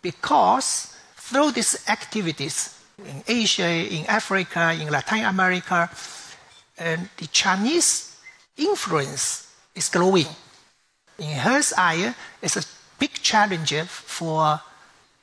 because 0.02 0.96
through 1.16 1.52
these 1.52 1.88
activities, 1.88 2.78
in 2.98 3.22
Asia, 3.26 3.68
in 3.68 4.06
Africa, 4.06 4.76
in 4.78 4.88
Latin 4.90 5.24
America, 5.24 5.90
and 6.78 7.08
the 7.16 7.26
Chinese 7.28 8.16
influence 8.56 9.52
is 9.74 9.88
growing. 9.88 10.26
In 11.18 11.36
her 11.38 11.60
eye, 11.76 12.14
it's 12.42 12.56
a 12.56 12.64
big 12.98 13.12
challenge 13.14 13.74
for 13.86 14.60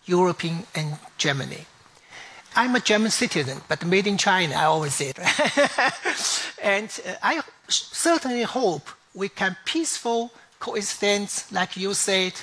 European 0.06 0.64
and 0.76 0.98
Germany. 1.18 1.66
I'm 2.56 2.76
a 2.76 2.80
German 2.82 3.12
citizen, 3.12 3.62
but 3.70 3.86
made 3.86 4.08
in 4.08 4.18
China, 4.18 4.56
I 4.56 4.66
always 4.66 4.94
say. 4.94 5.14
and 6.62 6.90
uh, 7.08 7.14
I 7.24 7.42
certainly 7.70 8.44
hope 8.44 8.90
we 9.14 9.30
can 9.30 9.56
peaceful 9.64 10.32
coexistence, 10.60 11.50
like 11.52 11.78
you 11.78 11.94
said, 11.94 12.34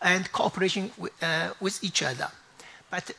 and 0.00 0.30
cooperation 0.30 0.90
with, 0.96 1.12
uh, 1.22 1.50
with 1.60 1.82
each 1.82 2.02
other. 2.02 2.28
But 2.90 3.10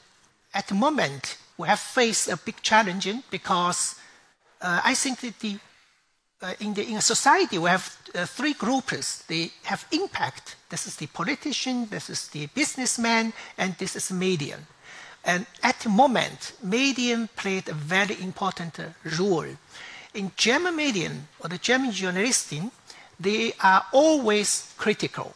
at 0.54 0.68
the 0.68 0.76
moment, 0.76 1.38
we 1.58 1.68
have 1.68 1.80
faced 1.80 2.30
a 2.30 2.38
big 2.38 2.62
challenge 2.62 3.08
because 3.32 3.96
uh, 4.62 4.82
I 4.84 4.94
think 4.94 5.20
that 5.22 5.40
the, 5.40 5.60
uh, 6.42 6.54
in, 6.60 6.74
the, 6.74 6.84
in 6.84 7.02
society 7.02 7.58
we 7.58 7.70
have 7.70 7.96
uh, 8.16 8.26
three 8.26 8.54
groups. 8.54 9.24
They 9.24 9.52
have 9.64 9.86
impact. 9.92 10.56
This 10.70 10.88
is 10.88 10.96
the 10.96 11.08
politician, 11.08 11.88
this 11.90 12.10
is 12.10 12.28
the 12.30 12.48
businessman, 12.48 13.34
and 13.58 13.76
this 13.78 13.96
is 13.96 14.12
medium. 14.12 14.66
And 15.26 15.46
at 15.64 15.80
the 15.80 15.90
moment, 15.90 16.54
medium 16.64 17.28
played 17.36 17.68
a 17.68 17.74
very 17.74 18.22
important 18.22 18.80
uh, 18.80 18.86
role. 19.20 19.48
In 20.14 20.32
German 20.36 20.76
medium 20.76 21.28
or 21.40 21.50
the 21.50 21.58
German 21.58 21.92
journalism, 21.92 22.72
they 23.20 23.54
are 23.62 23.86
always 23.92 24.74
critical, 24.78 25.36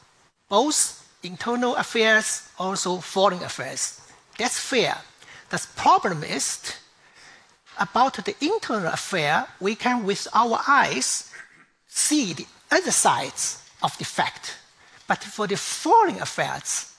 both 0.50 0.98
internal 1.24 1.75
affairs, 1.75 2.50
also 2.58 2.98
foreign 2.98 3.44
affairs. 3.44 4.00
That's 4.38 4.60
fair. 4.60 4.98
The 5.51 5.67
problem 5.75 6.24
is 6.24 6.74
about 7.77 8.24
the 8.24 8.36
internal 8.39 8.88
affair, 8.88 9.48
we 9.60 9.75
can 9.75 10.05
with 10.05 10.27
our 10.34 10.62
eyes 10.67 11.29
see 11.88 12.34
the 12.34 12.46
other 12.72 12.91
sides 12.91 13.62
of 13.84 13.98
the 13.98 14.05
fact. 14.05 14.58
But 15.08 15.24
for 15.24 15.48
the 15.48 15.58
foreign 15.58 16.22
affairs, 16.22 16.93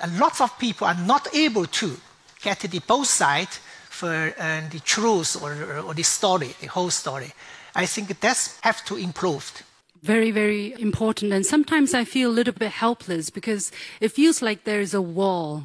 a 0.00 0.08
lot 0.20 0.40
of 0.40 0.56
people 0.58 0.86
are 0.86 0.94
not 0.94 1.34
able 1.34 1.66
to 1.66 1.96
get 2.42 2.60
the 2.60 2.78
both 2.86 3.08
sides 3.08 3.58
for 3.90 4.32
uh, 4.38 4.60
the 4.70 4.80
truth 4.80 5.42
or, 5.42 5.80
or, 5.80 5.94
the 5.94 6.04
story, 6.04 6.54
the 6.60 6.68
whole 6.68 6.90
story. 6.90 7.32
I 7.74 7.86
think 7.86 8.20
that's 8.20 8.60
have 8.60 8.84
to 8.84 8.96
improve. 8.96 9.64
Very, 10.02 10.30
very 10.30 10.80
important. 10.80 11.32
And 11.32 11.44
sometimes 11.44 11.94
I 11.94 12.04
feel 12.04 12.30
a 12.30 12.36
little 12.38 12.54
bit 12.54 12.70
helpless 12.70 13.30
because 13.30 13.72
it 14.00 14.12
feels 14.12 14.42
like 14.42 14.62
there 14.62 14.80
is 14.80 14.94
a 14.94 15.02
wall 15.02 15.64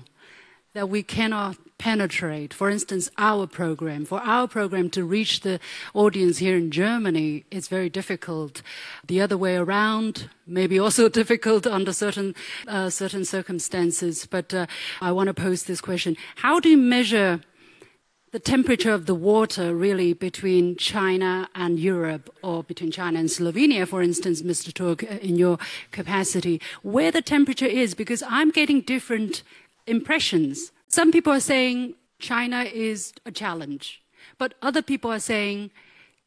that 0.74 0.90
we 0.90 1.04
cannot 1.04 1.58
penetrate. 1.82 2.54
For 2.54 2.70
instance, 2.70 3.10
our 3.18 3.48
program, 3.48 4.06
for 4.06 4.20
our 4.20 4.48
program 4.48 4.92
to 4.92 5.04
reach 5.04 5.40
the 5.40 5.60
audience 5.96 6.38
here 6.38 6.56
in 6.56 6.70
Germany, 6.70 7.44
it's 7.50 7.68
very 7.68 7.90
difficult. 7.90 8.62
The 9.08 9.20
other 9.20 9.36
way 9.36 9.56
around, 9.56 10.30
maybe 10.46 10.78
also 10.78 11.10
difficult 11.22 11.66
under 11.66 11.92
certain 11.92 12.36
uh, 12.68 12.92
certain 12.92 13.26
circumstances. 13.26 14.28
But 14.28 14.54
uh, 14.54 14.68
I 15.02 15.12
want 15.12 15.28
to 15.28 15.34
pose 15.34 15.64
this 15.64 15.82
question: 15.82 16.18
How 16.36 16.60
do 16.60 16.70
you 16.70 16.78
measure? 16.78 17.42
The 18.32 18.40
temperature 18.40 18.94
of 18.94 19.08
the 19.08 19.16
water, 19.16 19.76
really, 19.76 20.14
between 20.14 20.78
China 20.78 21.50
and 21.54 21.78
Europe, 21.78 22.30
or 22.42 22.64
between 22.64 22.90
China 22.90 23.20
and 23.20 23.28
Slovenia, 23.28 23.86
for 23.86 24.02
instance, 24.02 24.42
Mr. 24.42 24.72
Turk, 24.74 25.04
uh, 25.04 25.18
in 25.30 25.36
your 25.36 25.58
capacity, 25.92 26.62
where 26.82 27.12
the 27.12 27.22
temperature 27.22 27.72
is, 27.84 27.94
because 27.94 28.24
I'm 28.30 28.52
getting 28.52 28.80
different 28.82 29.44
impressions. 29.86 30.72
Some 30.92 31.14
people 31.14 31.32
are 31.32 31.40
saying 31.40 31.96
China 32.20 32.64
is 32.64 33.14
a 33.26 33.32
challenge, 33.32 34.02
but 34.38 34.56
other 34.62 34.82
people 34.82 35.10
are 35.10 35.22
saying 35.22 35.72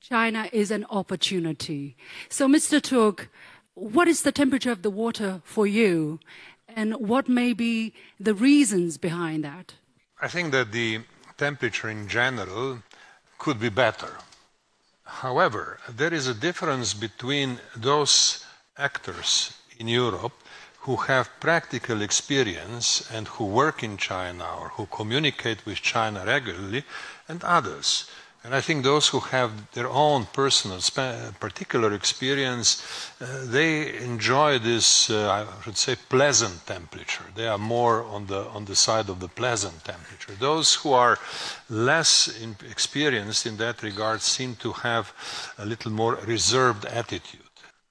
China 0.01 0.49
is 0.53 0.71
an 0.71 0.87
opportunity. 0.89 1.97
So, 2.31 2.49
Mr. 2.49 2.81
Turk, 2.81 3.29
what 3.75 4.09
is 4.09 4.23
the 4.23 4.33
temperature 4.33 4.73
of 4.73 4.81
the 4.81 4.91
water 4.91 5.43
for 5.45 5.67
you, 5.67 6.19
and 6.67 6.95
what 6.95 7.29
may 7.29 7.53
be 7.53 7.93
the 8.19 8.33
reasons 8.33 8.97
behind 8.97 9.45
that? 9.45 9.75
I 10.23 10.29
think 10.29 10.53
that 10.53 10.73
the 10.73 11.01
temperature 11.37 11.91
in 11.91 12.09
general 12.09 12.83
could 13.37 13.61
be 13.61 13.69
better. 13.69 14.17
However, 15.05 15.79
there 15.91 16.15
is 16.15 16.27
a 16.27 16.33
difference 16.35 16.95
between 16.95 17.59
those 17.77 18.47
actors 18.79 19.53
in 19.79 19.89
Europe 19.89 20.33
who 20.85 20.97
have 20.97 21.41
practical 21.41 22.03
experience 22.03 23.11
and 23.11 23.27
who 23.29 23.45
work 23.47 23.83
in 23.83 23.97
China 23.97 24.47
or 24.61 24.69
who 24.77 24.85
communicate 24.87 25.65
with 25.65 25.81
China 25.81 26.23
regularly, 26.27 26.85
and 27.27 27.43
others. 27.43 28.07
And 28.45 28.55
I 28.55 28.61
think 28.61 28.85
those 28.85 29.09
who 29.09 29.21
have 29.21 29.51
their 29.73 29.89
own 29.89 30.27
personal, 30.27 30.79
particular 31.41 31.95
experience, 31.95 32.83
uh, 33.19 33.47
they 33.47 33.97
enjoy 33.97 34.59
this, 34.59 35.09
uh, 35.09 35.47
I 35.49 35.63
should 35.63 35.79
say, 35.79 35.97
pleasant 36.11 36.67
temperature. 36.67 37.25
They 37.35 37.49
are 37.49 37.57
more 37.57 38.05
on 38.05 38.27
the 38.27 38.43
on 38.57 38.67
the 38.67 38.77
side 38.77 39.09
of 39.09 39.21
the 39.21 39.29
pleasant 39.29 39.83
temperature. 39.85 40.35
Those 40.39 40.75
who 40.75 40.93
are 40.93 41.19
less 41.71 42.29
experienced 42.71 43.47
in 43.47 43.57
that 43.57 43.83
regard 43.83 44.21
seem 44.21 44.57
to 44.57 44.73
have 44.73 45.15
a 45.57 45.65
little 45.65 45.93
more 45.93 46.17
reserved 46.27 46.85
attitude 46.85 47.44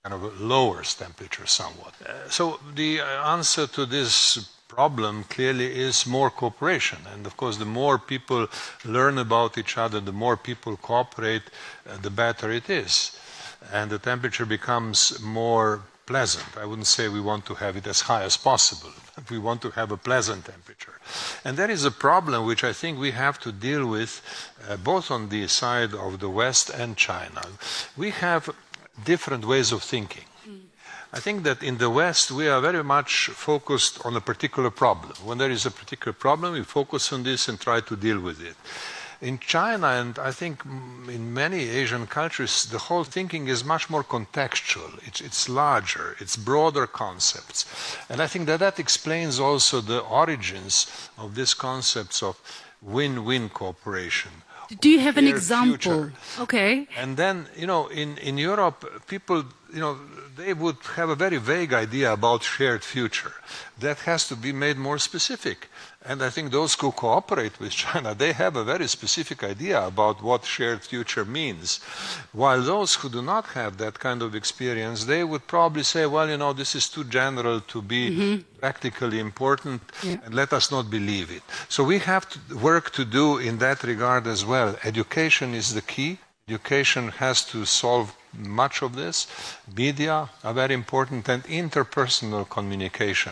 kind 0.04 0.22
of 0.22 0.42
lowers 0.42 0.96
temperature 0.96 1.46
somewhat. 1.46 1.94
Uh, 2.06 2.28
so 2.28 2.60
the 2.76 3.00
answer 3.00 3.66
to 3.66 3.86
this 3.86 4.50
problem 4.68 5.24
clearly 5.30 5.68
is 5.74 6.06
more 6.06 6.30
cooperation. 6.30 6.98
And 7.14 7.26
of 7.26 7.38
course, 7.38 7.56
the 7.56 7.74
more 7.82 7.98
people 7.98 8.48
learn 8.84 9.18
about 9.18 9.58
each 9.58 9.78
other, 9.78 10.02
the 10.02 10.12
more 10.12 10.36
people 10.36 10.76
cooperate, 10.76 11.44
uh, 11.90 11.96
the 12.02 12.10
better 12.10 12.52
it 12.52 12.70
is. 12.70 13.18
And 13.72 13.90
the 13.90 13.98
temperature 13.98 14.46
becomes 14.46 15.22
more 15.22 15.84
pleasant. 16.06 16.58
I 16.58 16.66
wouldn't 16.66 16.88
say 16.88 17.08
we 17.08 17.22
want 17.22 17.46
to 17.46 17.54
have 17.54 17.78
it 17.78 17.88
as 17.88 18.02
high 18.02 18.24
as 18.24 18.36
possible, 18.36 18.92
we 19.32 19.40
want 19.40 19.62
to 19.62 19.70
have 19.70 19.90
a 19.94 19.96
pleasant 19.96 20.44
temperature. 20.44 21.00
And 21.46 21.56
that 21.56 21.70
is 21.70 21.86
a 21.86 21.92
problem 21.92 22.46
which 22.46 22.66
I 22.66 22.74
think 22.74 23.00
we 23.00 23.12
have 23.12 23.40
to 23.40 23.54
deal 23.54 23.88
with 23.88 24.22
uh, 24.68 24.76
both 24.76 25.12
on 25.12 25.30
the 25.30 25.48
side 25.48 25.94
of 25.94 26.20
the 26.20 26.30
West 26.30 26.70
and 26.70 26.98
China. 26.98 27.44
We 27.96 28.10
have 28.10 28.54
different 29.04 29.46
ways 29.46 29.72
of 29.72 29.84
thinking. 29.84 30.26
I 31.16 31.20
think 31.20 31.44
that 31.44 31.62
in 31.62 31.78
the 31.78 31.92
West, 31.92 32.32
we 32.32 32.48
are 32.48 32.60
very 32.60 32.84
much 32.84 33.28
focused 33.28 34.04
on 34.04 34.15
a 34.15 34.22
particular 34.22 34.72
problem. 34.72 35.13
When 35.24 35.38
there 35.38 35.52
is 35.52 35.63
a 35.63 35.72
particular 35.72 36.13
problem, 36.13 36.54
we 36.54 36.63
focus 36.63 37.13
on 37.13 37.22
this 37.22 37.48
and 37.48 37.60
try 37.60 37.82
to 37.82 37.96
deal 37.96 38.20
with 38.20 38.41
it. 38.41 38.56
In 39.22 39.38
China, 39.38 39.88
and 39.88 40.17
I 40.17 40.32
think 40.32 40.65
in 40.65 41.32
many 41.32 41.70
Asian 41.70 42.08
countries, 42.08 42.65
the 42.65 42.80
whole 42.80 43.04
thinking 43.04 43.48
is 43.48 43.63
much 43.63 43.91
more 43.91 44.04
contextual. 44.04 45.00
It's, 45.08 45.22
it's 45.22 45.48
larger, 45.48 46.17
it's 46.20 46.36
broader 46.36 46.88
concepts. 46.88 47.65
And 48.10 48.20
I 48.20 48.26
think 48.28 48.48
that 48.48 48.60
that 48.62 48.80
explains 48.80 49.39
also 49.39 49.82
the 49.82 50.00
origins 50.00 50.88
of 51.17 51.36
these 51.36 51.54
concepts 51.54 52.24
of 52.24 52.41
win 52.82 53.24
win 53.24 53.50
cooperation 53.50 54.42
do 54.80 54.90
you 54.90 55.00
have 55.00 55.18
an 55.18 55.28
example? 55.28 55.78
Future. 55.78 56.14
Okay. 56.40 56.88
And 56.98 57.18
then, 57.18 57.48
you 57.56 57.68
know, 57.68 57.88
in, 57.88 58.18
in 58.18 58.38
Europe, 58.38 59.08
people, 59.08 59.44
you 59.74 59.80
know, 59.80 59.98
they 60.36 60.54
would 60.54 60.78
have 60.96 61.10
a 61.10 61.16
very 61.16 61.38
vague 61.38 61.74
idea 61.74 62.14
about 62.14 62.44
shared 62.44 62.84
future. 62.84 63.34
That 63.80 64.00
has 64.00 64.28
to 64.28 64.36
be 64.36 64.52
made 64.52 64.78
more 64.78 64.98
specific. 64.98 65.70
And 66.06 66.22
I 66.22 66.30
think 66.30 66.52
those 66.52 66.74
who 66.76 66.92
cooperate 66.92 67.60
with 67.60 67.72
China, 67.72 68.13
they 68.13 68.34
have 68.34 68.58
a 68.58 68.63
very 68.63 68.88
specific 68.88 69.42
idea 69.44 69.86
about 69.86 70.22
what 70.22 70.44
shared 70.44 70.82
future 70.82 71.24
means. 71.24 71.80
While 72.34 72.62
those 72.62 72.96
who 72.96 73.10
do 73.10 73.22
not 73.22 73.46
have 73.48 73.78
that 73.78 74.00
kind 74.00 74.22
of 74.22 74.36
experience, 74.36 75.06
they 75.06 75.24
would 75.24 75.48
probably 75.48 75.84
say, 75.84 76.06
well, 76.06 76.30
you 76.30 76.38
know, 76.38 76.52
this 76.52 76.76
is 76.76 76.89
too 76.89 77.06
general 77.06 77.62
to 77.62 77.82
be 77.82 78.10
mm-hmm. 78.10 78.42
practically 78.60 79.20
important, 79.20 79.82
yeah. 80.04 80.18
and 80.26 80.34
let 80.34 80.52
us 80.52 80.72
not 80.72 80.89
believe 80.89 81.32
it. 81.32 81.44
So 81.70 81.84
we 81.86 82.00
have 82.00 82.28
to 82.30 82.58
work 82.58 82.92
to 82.92 83.06
do 83.06 83.38
in 83.38 83.60
that 83.60 83.84
regard 83.84 84.28
as 84.28 84.46
well. 84.46 84.76
Education 84.84 85.54
is 85.54 85.74
the 85.74 85.82
key. 85.82 86.18
Education 86.50 87.08
has 87.10 87.46
to 87.46 87.63
solve 87.63 88.13
much 88.38 88.82
of 88.82 88.96
this. 88.96 89.28
Media 89.78 90.30
are 90.44 90.54
very 90.54 90.74
important, 90.74 91.30
and 91.30 91.44
interpersonal 91.46 92.50
communication. 92.50 93.32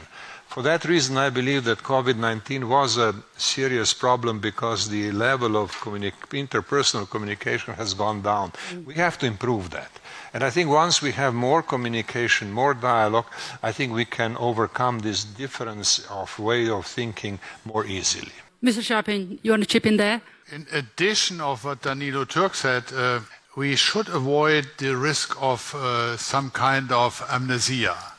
For 0.52 0.62
that 0.64 0.84
reason, 0.84 1.16
I 1.16 1.30
believe 1.30 1.64
that 1.64 1.78
COVID 1.78 2.18
19 2.18 2.68
was 2.68 2.98
a 2.98 3.16
serious 3.38 3.94
problem 3.94 4.40
because 4.40 4.90
the 4.90 5.10
level 5.14 5.56
of 5.56 5.72
communi- 5.72 6.12
interpersonal 6.32 7.10
communication 7.10 7.74
has 7.76 7.94
gone 7.94 8.22
down. 8.22 8.52
Mm. 8.52 8.84
We 8.84 8.96
have 8.96 9.18
to 9.20 9.26
improve 9.26 9.70
that. 9.70 9.92
And 10.34 10.44
I 10.44 10.50
think 10.50 10.70
once 10.70 11.02
we 11.02 11.14
have 11.14 11.34
more 11.34 11.64
communication, 11.64 12.52
more 12.52 12.74
dialogue, 12.74 13.28
I 13.64 13.72
think 13.72 13.94
we 13.94 14.04
can 14.04 14.36
overcome 14.36 15.00
this 15.00 15.24
difference 15.24 16.06
of 16.10 16.38
way 16.38 16.70
of 16.70 16.86
thinking 16.86 17.40
more 17.64 17.86
easily. 17.86 18.34
Mr. 18.62 18.82
Scharping, 18.84 19.40
you 19.44 19.52
want 19.52 19.64
to 19.64 19.70
chip 19.70 19.86
in 19.86 19.96
there? 19.96 20.22
In 20.52 20.68
addition 20.74 21.40
of 21.40 21.64
what 21.64 21.82
Danilo 21.82 22.26
Turk 22.26 22.56
said, 22.56 22.84
uh, 22.92 23.22
we 23.56 23.78
should 23.78 24.10
avoid 24.10 24.68
the 24.80 24.98
risk 24.98 25.42
of 25.42 25.74
uh, 25.74 26.18
some 26.18 26.50
kind 26.52 26.92
of 26.92 27.26
amnesia 27.32 28.11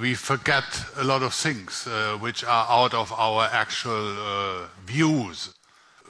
we 0.00 0.14
forget 0.14 0.64
a 0.96 1.04
lot 1.04 1.22
of 1.22 1.32
things 1.32 1.86
uh, 1.86 2.16
which 2.20 2.44
are 2.44 2.66
out 2.68 2.92
of 2.92 3.12
our 3.12 3.48
actual 3.50 4.16
uh, 4.18 4.66
views. 4.84 5.54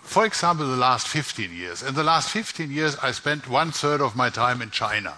For 0.03 0.25
example, 0.25 0.67
the 0.67 0.77
last 0.77 1.07
15 1.07 1.55
years. 1.55 1.83
In 1.83 1.95
the 1.95 2.03
last 2.03 2.31
15 2.31 2.71
years, 2.71 2.97
I 3.03 3.13
spent 3.13 3.49
one 3.49 3.71
third 3.71 4.01
of 4.01 4.17
my 4.17 4.31
time 4.31 4.63
in 4.63 4.71
China. 4.71 5.15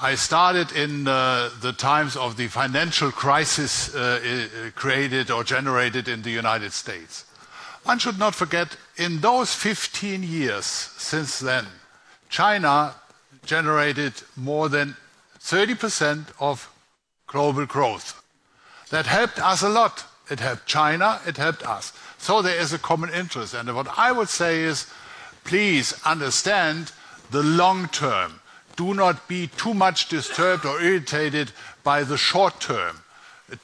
I 0.00 0.14
started 0.14 0.72
in 0.72 1.06
uh, 1.06 1.50
the 1.60 1.72
times 1.72 2.16
of 2.16 2.36
the 2.36 2.48
financial 2.48 3.12
crisis 3.12 3.94
uh, 3.94 4.20
uh, 4.22 4.70
created 4.74 5.30
or 5.30 5.44
generated 5.44 6.08
in 6.08 6.22
the 6.22 6.30
United 6.30 6.72
States. 6.72 7.24
One 7.84 7.98
should 7.98 8.18
not 8.18 8.34
forget, 8.34 8.76
in 8.96 9.20
those 9.20 9.54
15 9.54 10.22
years 10.22 10.64
since 10.64 11.38
then, 11.38 11.66
China 12.28 12.94
generated 13.44 14.14
more 14.36 14.68
than 14.68 14.96
30% 15.38 16.24
of 16.40 16.73
global 17.34 17.66
growth. 17.66 18.22
That 18.90 19.06
helped 19.06 19.40
us 19.40 19.60
a 19.60 19.68
lot. 19.68 20.04
It 20.30 20.38
helped 20.38 20.66
China, 20.66 21.20
it 21.26 21.36
helped 21.36 21.66
us. 21.66 21.92
So 22.16 22.40
there 22.40 22.58
is 22.58 22.72
a 22.72 22.78
common 22.78 23.10
interest. 23.10 23.54
And 23.54 23.74
what 23.74 23.88
I 23.98 24.12
would 24.12 24.28
say 24.28 24.62
is 24.62 24.86
please 25.42 25.92
understand 26.06 26.92
the 27.32 27.42
long 27.42 27.88
term. 27.88 28.40
Do 28.76 28.94
not 28.94 29.26
be 29.26 29.48
too 29.48 29.74
much 29.74 30.08
disturbed 30.08 30.64
or 30.64 30.80
irritated 30.80 31.50
by 31.82 32.04
the 32.04 32.16
short 32.16 32.60
term. 32.60 33.00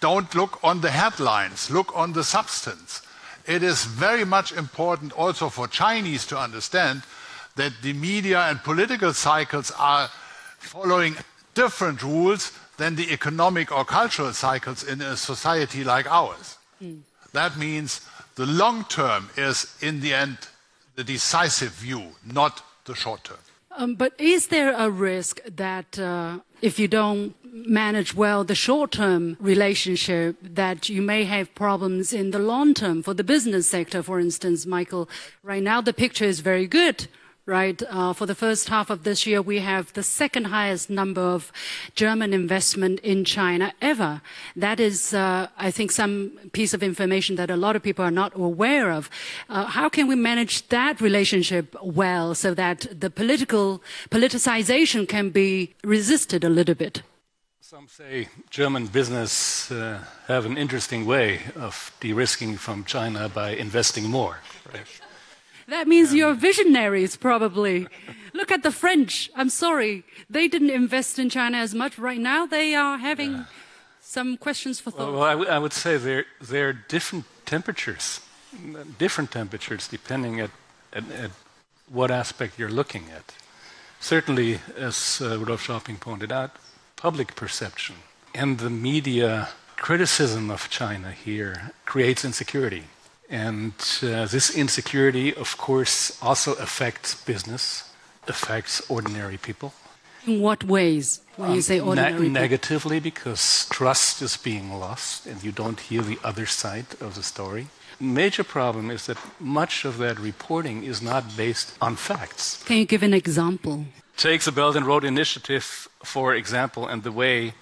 Don't 0.00 0.34
look 0.34 0.58
on 0.62 0.80
the 0.80 0.90
headlines, 0.90 1.70
look 1.70 1.96
on 1.96 2.12
the 2.12 2.24
substance. 2.24 3.02
It 3.46 3.62
is 3.62 3.84
very 3.84 4.24
much 4.24 4.52
important 4.52 5.12
also 5.12 5.48
for 5.48 5.68
Chinese 5.68 6.26
to 6.26 6.38
understand 6.38 7.02
that 7.54 7.72
the 7.82 7.92
media 7.92 8.40
and 8.48 8.62
political 8.62 9.12
cycles 9.14 9.72
are 9.78 10.10
following 10.58 11.16
different 11.54 12.02
rules 12.02 12.52
than 12.80 12.96
the 12.96 13.12
economic 13.12 13.70
or 13.70 13.84
cultural 13.84 14.32
cycles 14.32 14.82
in 14.82 15.02
a 15.02 15.14
society 15.14 15.84
like 15.84 16.10
ours. 16.10 16.56
Mm. 16.82 17.00
That 17.32 17.58
means 17.58 18.00
the 18.36 18.46
long 18.46 18.84
term 18.84 19.28
is, 19.36 19.76
in 19.82 20.00
the 20.00 20.14
end, 20.14 20.38
the 20.96 21.04
decisive 21.04 21.72
view, 21.72 22.02
not 22.24 22.62
the 22.86 22.94
short 22.94 23.22
term. 23.24 23.44
Um, 23.76 23.94
but 23.94 24.12
is 24.18 24.48
there 24.48 24.72
a 24.72 24.88
risk 24.90 25.40
that 25.44 25.98
uh, 25.98 26.38
if 26.62 26.78
you 26.78 26.88
don't 26.88 27.34
manage 27.82 28.14
well 28.14 28.44
the 28.44 28.54
short 28.54 28.92
term 28.92 29.36
relationship, 29.40 30.36
that 30.42 30.88
you 30.88 31.02
may 31.02 31.24
have 31.24 31.54
problems 31.54 32.14
in 32.14 32.30
the 32.30 32.38
long 32.38 32.72
term 32.72 33.02
for 33.02 33.14
the 33.14 33.24
business 33.24 33.68
sector, 33.68 34.02
for 34.02 34.18
instance, 34.18 34.64
Michael? 34.64 35.06
Right 35.42 35.62
now, 35.62 35.82
the 35.82 35.92
picture 35.92 36.24
is 36.24 36.40
very 36.40 36.66
good 36.66 37.08
right? 37.50 37.82
Uh, 37.90 38.12
for 38.12 38.26
the 38.26 38.34
first 38.34 38.68
half 38.68 38.88
of 38.90 39.02
this 39.02 39.26
year, 39.26 39.42
we 39.42 39.58
have 39.58 39.92
the 39.92 40.02
second 40.02 40.44
highest 40.44 40.88
number 40.88 41.20
of 41.20 41.52
German 41.94 42.32
investment 42.32 43.00
in 43.00 43.24
China 43.24 43.72
ever. 43.82 44.22
That 44.54 44.78
is, 44.78 45.12
uh, 45.12 45.48
I 45.58 45.70
think, 45.72 45.90
some 45.90 46.38
piece 46.52 46.72
of 46.72 46.82
information 46.82 47.36
that 47.36 47.50
a 47.50 47.56
lot 47.56 47.76
of 47.76 47.82
people 47.82 48.04
are 48.04 48.10
not 48.22 48.32
aware 48.36 48.92
of. 48.92 49.10
Uh, 49.48 49.64
how 49.66 49.88
can 49.88 50.06
we 50.06 50.14
manage 50.14 50.68
that 50.68 51.00
relationship 51.00 51.76
well 51.82 52.34
so 52.34 52.54
that 52.54 52.86
the 52.98 53.10
political 53.10 53.82
politicization 54.10 55.08
can 55.08 55.30
be 55.30 55.74
resisted 55.82 56.44
a 56.44 56.48
little 56.48 56.76
bit? 56.76 57.02
Some 57.60 57.88
say 57.88 58.28
German 58.50 58.86
business 58.86 59.70
uh, 59.70 59.98
have 60.26 60.46
an 60.46 60.56
interesting 60.56 61.04
way 61.04 61.40
of 61.56 61.92
de-risking 62.00 62.56
from 62.56 62.84
China 62.84 63.28
by 63.28 63.50
investing 63.50 64.08
more. 64.08 64.38
Right? 64.72 65.09
That 65.70 65.86
means 65.86 66.12
you're 66.12 66.34
visionaries, 66.34 67.16
probably. 67.16 67.86
Look 68.34 68.50
at 68.50 68.62
the 68.62 68.72
French. 68.72 69.30
I'm 69.36 69.48
sorry. 69.48 70.04
They 70.28 70.48
didn't 70.48 70.70
invest 70.70 71.18
in 71.18 71.30
China 71.30 71.58
as 71.58 71.74
much. 71.74 71.98
Right 71.98 72.20
now, 72.20 72.44
they 72.44 72.74
are 72.74 72.98
having 72.98 73.32
yeah. 73.32 73.44
some 74.00 74.36
questions 74.36 74.80
for 74.80 74.90
thought. 74.90 75.12
Well, 75.12 75.22
I, 75.22 75.58
would 75.58 75.72
say 75.72 75.96
they're, 75.96 76.26
they're 76.40 76.72
different 76.72 77.24
temperatures, 77.46 78.20
different 78.98 79.30
temperatures 79.30 79.86
depending 79.86 80.40
at, 80.40 80.50
at, 80.92 81.04
at 81.12 81.30
what 81.88 82.10
aspect 82.10 82.58
you're 82.58 82.68
looking 82.68 83.04
at. 83.14 83.32
Certainly, 84.00 84.60
as 84.76 85.20
uh, 85.22 85.38
Rudolf 85.38 85.66
Scharping 85.66 86.00
pointed 86.00 86.32
out, 86.32 86.50
public 86.96 87.36
perception 87.36 87.96
and 88.34 88.58
the 88.58 88.70
media 88.70 89.48
criticism 89.76 90.50
of 90.50 90.68
China 90.68 91.10
here 91.12 91.72
creates 91.84 92.24
insecurity. 92.24 92.84
And 93.30 93.72
uh, 94.02 94.26
this 94.26 94.50
insecurity, 94.54 95.32
of 95.34 95.56
course, 95.56 96.18
also 96.20 96.54
affects 96.54 97.14
business, 97.14 97.84
affects 98.26 98.82
ordinary 98.90 99.36
people. 99.36 99.72
In 100.26 100.40
what 100.40 100.64
ways 100.64 101.20
when 101.36 101.50
um, 101.50 101.54
you 101.54 101.62
say 101.62 101.80
ordinary 101.80 102.28
ne- 102.28 102.40
Negatively, 102.40 103.00
because 103.00 103.66
trust 103.70 104.20
is 104.20 104.36
being 104.36 104.72
lost 104.78 105.26
and 105.26 105.42
you 105.42 105.52
don't 105.52 105.80
hear 105.80 106.02
the 106.02 106.18
other 106.24 106.44
side 106.44 106.86
of 107.00 107.14
the 107.14 107.22
story. 107.22 107.68
Major 108.00 108.44
problem 108.44 108.90
is 108.90 109.06
that 109.06 109.18
much 109.38 109.84
of 109.84 109.98
that 109.98 110.18
reporting 110.18 110.84
is 110.84 111.00
not 111.00 111.36
based 111.36 111.74
on 111.80 111.96
facts. 111.96 112.62
Can 112.64 112.78
you 112.78 112.84
give 112.84 113.02
an 113.02 113.14
example? 113.14 113.86
Take 114.16 114.42
the 114.42 114.52
Belt 114.52 114.76
and 114.76 114.86
Road 114.86 115.04
Initiative, 115.04 115.88
for 116.02 116.34
example, 116.34 116.86
and 116.86 117.02
the 117.02 117.12
way 117.12 117.54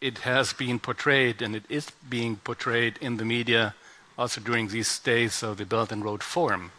it 0.00 0.18
has 0.18 0.52
been 0.52 0.78
portrayed 0.78 1.40
and 1.40 1.56
it 1.56 1.64
is 1.68 1.90
being 2.08 2.36
portrayed 2.36 2.98
in 3.00 3.16
the 3.16 3.24
media 3.24 3.74
also 4.18 4.40
during 4.40 4.68
these 4.68 4.98
days 4.98 5.42
of 5.42 5.56
the 5.56 5.66
Belt 5.66 5.92
and 5.92 6.04
Road 6.04 6.22
Forum. 6.22 6.72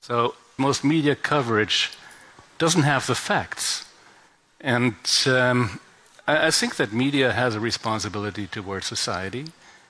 So 0.00 0.34
most 0.56 0.84
media 0.84 1.16
coverage 1.16 1.90
doesn't 2.58 2.82
have 2.82 3.06
the 3.06 3.14
facts. 3.14 3.86
And 4.60 4.94
um, 5.26 5.80
I, 6.26 6.46
I 6.48 6.50
think 6.50 6.76
that 6.76 6.92
media 6.92 7.32
has 7.32 7.54
a 7.54 7.60
responsibility 7.60 8.46
towards 8.46 8.86
society, 8.86 9.46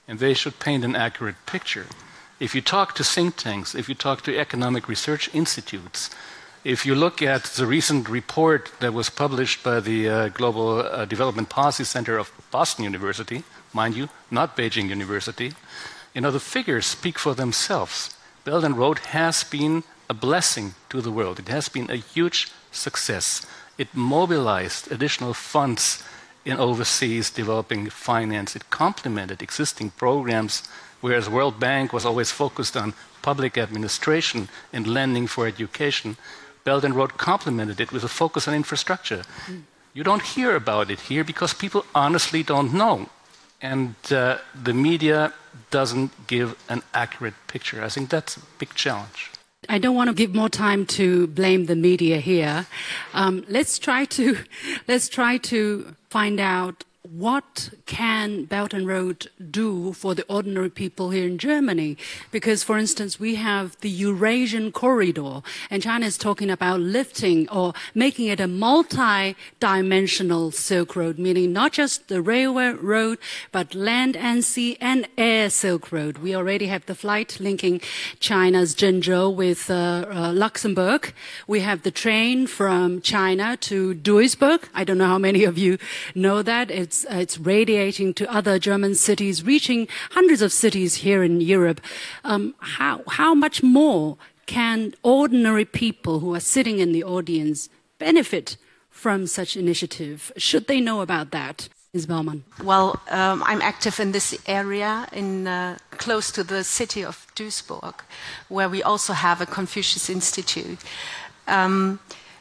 and 0.08 0.18
they 0.18 0.34
should 0.34 0.58
paint 0.58 0.84
an 0.84 0.96
accurate 0.96 1.36
picture. 1.46 1.86
If 2.40 2.54
you 2.54 2.60
talk 2.60 2.94
to 2.94 3.04
think 3.04 3.36
tanks, 3.36 3.74
if 3.74 3.88
you 3.88 3.94
talk 3.94 4.22
to 4.22 4.38
economic 4.38 4.88
research 4.88 5.30
institutes, 5.34 6.10
if 6.64 6.86
you 6.86 6.94
look 6.94 7.20
at 7.20 7.44
the 7.44 7.66
recent 7.66 8.08
report 8.08 8.72
that 8.80 8.94
was 8.94 9.10
published 9.10 9.62
by 9.62 9.80
the 9.80 10.08
uh, 10.08 10.28
Global 10.28 10.78
uh, 10.78 11.04
Development 11.04 11.48
Policy 11.48 11.84
Center 11.84 12.16
of 12.16 12.32
Boston 12.50 12.84
University, 12.84 13.44
mind 13.72 13.94
you, 13.96 14.08
not 14.30 14.56
Beijing 14.56 14.88
University, 14.88 15.52
you 16.14 16.20
know, 16.20 16.30
the 16.30 16.40
figures 16.40 16.86
speak 16.86 17.18
for 17.18 17.34
themselves. 17.34 18.16
Belt 18.44 18.64
and 18.64 18.78
Road 18.78 18.98
has 19.10 19.42
been 19.44 19.82
a 20.08 20.14
blessing 20.14 20.74
to 20.90 21.00
the 21.00 21.10
world. 21.10 21.38
It 21.38 21.48
has 21.48 21.68
been 21.68 21.90
a 21.90 21.96
huge 21.96 22.50
success. 22.70 23.46
It 23.78 23.88
mobilized 23.94 24.92
additional 24.92 25.34
funds 25.34 26.02
in 26.44 26.58
overseas 26.58 27.30
developing 27.30 27.90
finance. 27.90 28.54
It 28.54 28.70
complemented 28.70 29.42
existing 29.42 29.90
programs, 29.90 30.62
whereas 31.00 31.28
World 31.28 31.58
Bank 31.58 31.92
was 31.92 32.04
always 32.04 32.30
focused 32.30 32.76
on 32.76 32.94
public 33.22 33.58
administration 33.58 34.48
and 34.72 34.86
lending 34.86 35.26
for 35.26 35.46
education. 35.46 36.16
Belt 36.62 36.84
and 36.84 36.94
Road 36.94 37.16
complemented 37.16 37.80
it 37.80 37.92
with 37.92 38.04
a 38.04 38.08
focus 38.08 38.46
on 38.46 38.54
infrastructure. 38.54 39.24
Mm. 39.46 39.62
You 39.94 40.04
don't 40.04 40.22
hear 40.22 40.54
about 40.54 40.90
it 40.90 41.00
here 41.00 41.24
because 41.24 41.54
people 41.54 41.86
honestly 41.94 42.42
don't 42.42 42.74
know 42.74 43.08
and 43.64 43.94
uh, 44.12 44.36
the 44.54 44.74
media 44.74 45.32
doesn't 45.70 46.26
give 46.26 46.54
an 46.68 46.82
accurate 46.92 47.34
picture. 47.48 47.82
I 47.82 47.88
think 47.88 48.10
that's 48.10 48.36
a 48.36 48.40
big 48.58 48.74
challenge. 48.74 49.30
I 49.70 49.78
don't 49.78 49.96
want 49.96 50.08
to 50.08 50.14
give 50.14 50.34
more 50.34 50.50
time 50.50 50.84
to 50.98 51.26
blame 51.28 51.64
the 51.64 51.74
media 51.74 52.18
here. 52.18 52.66
Um, 53.14 53.44
let's 53.48 53.78
try 53.78 54.04
to 54.16 54.36
let's 54.88 55.08
try 55.08 55.38
to 55.38 55.96
find 56.10 56.38
out 56.38 56.84
what 57.10 57.68
can 57.84 58.44
Belt 58.44 58.72
and 58.72 58.88
Road 58.88 59.28
do 59.50 59.92
for 59.92 60.14
the 60.14 60.24
ordinary 60.26 60.70
people 60.70 61.10
here 61.10 61.26
in 61.26 61.36
Germany? 61.36 61.98
Because, 62.30 62.62
for 62.62 62.78
instance, 62.78 63.20
we 63.20 63.34
have 63.34 63.78
the 63.80 63.90
Eurasian 63.90 64.72
corridor, 64.72 65.42
and 65.70 65.82
China 65.82 66.06
is 66.06 66.16
talking 66.16 66.50
about 66.50 66.80
lifting 66.80 67.46
or 67.50 67.74
making 67.94 68.28
it 68.28 68.40
a 68.40 68.48
multi-dimensional 68.48 70.50
Silk 70.50 70.96
Road, 70.96 71.18
meaning 71.18 71.52
not 71.52 71.72
just 71.72 72.08
the 72.08 72.22
railway 72.22 72.70
road, 72.70 73.18
but 73.52 73.74
land 73.74 74.16
and 74.16 74.42
sea 74.42 74.78
and 74.80 75.06
air 75.18 75.50
Silk 75.50 75.92
Road. 75.92 76.18
We 76.18 76.34
already 76.34 76.68
have 76.68 76.86
the 76.86 76.94
flight 76.94 77.38
linking 77.38 77.82
China's 78.18 78.74
Zhengzhou 78.74 79.34
with 79.34 79.70
uh, 79.70 80.06
uh, 80.10 80.32
Luxembourg. 80.32 81.12
We 81.46 81.60
have 81.60 81.82
the 81.82 81.90
train 81.90 82.46
from 82.46 83.02
China 83.02 83.58
to 83.58 83.94
Duisburg. 83.94 84.64
I 84.74 84.84
don't 84.84 84.98
know 84.98 85.06
how 85.06 85.18
many 85.18 85.44
of 85.44 85.58
you 85.58 85.76
know 86.14 86.42
that. 86.42 86.70
It's 86.70 86.93
it's, 86.94 87.04
uh, 87.06 87.18
it's 87.18 87.38
radiating 87.38 88.14
to 88.14 88.32
other 88.32 88.58
German 88.58 88.94
cities, 88.94 89.42
reaching 89.42 89.88
hundreds 90.12 90.42
of 90.42 90.52
cities 90.52 90.96
here 90.96 91.22
in 91.24 91.40
Europe. 91.40 91.80
Um, 92.24 92.54
how, 92.78 93.02
how 93.08 93.34
much 93.34 93.62
more 93.62 94.16
can 94.46 94.94
ordinary 95.02 95.64
people 95.64 96.20
who 96.20 96.34
are 96.34 96.40
sitting 96.40 96.78
in 96.78 96.92
the 96.92 97.02
audience 97.02 97.68
benefit 97.98 98.56
from 98.90 99.26
such 99.26 99.56
initiative? 99.56 100.30
Should 100.36 100.66
they 100.68 100.80
know 100.80 101.00
about 101.00 101.30
that? 101.32 101.68
Ms. 101.92 102.06
Baumann. 102.06 102.42
Well, 102.62 103.00
um, 103.10 103.42
I'm 103.44 103.62
active 103.62 104.00
in 104.00 104.12
this 104.12 104.36
area, 104.46 105.06
in 105.12 105.46
uh, 105.46 105.78
close 105.92 106.32
to 106.32 106.42
the 106.42 106.64
city 106.64 107.04
of 107.04 107.26
Duisburg, 107.36 107.94
where 108.48 108.68
we 108.68 108.82
also 108.82 109.12
have 109.12 109.40
a 109.40 109.46
Confucius 109.46 110.10
Institute. 110.10 110.78
Um, 111.46 112.00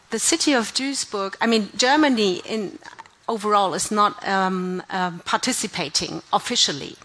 the 0.10 0.18
city 0.18 0.54
of 0.54 0.74
Duisburg, 0.74 1.36
I 1.40 1.46
mean, 1.46 1.70
Germany, 1.76 2.42
in, 2.46 2.80
overall 3.28 3.74
is 3.74 3.92
not 3.92 4.28
um, 4.28 4.84
um, 4.90 5.20
participating 5.26 6.22
officially 6.32 6.96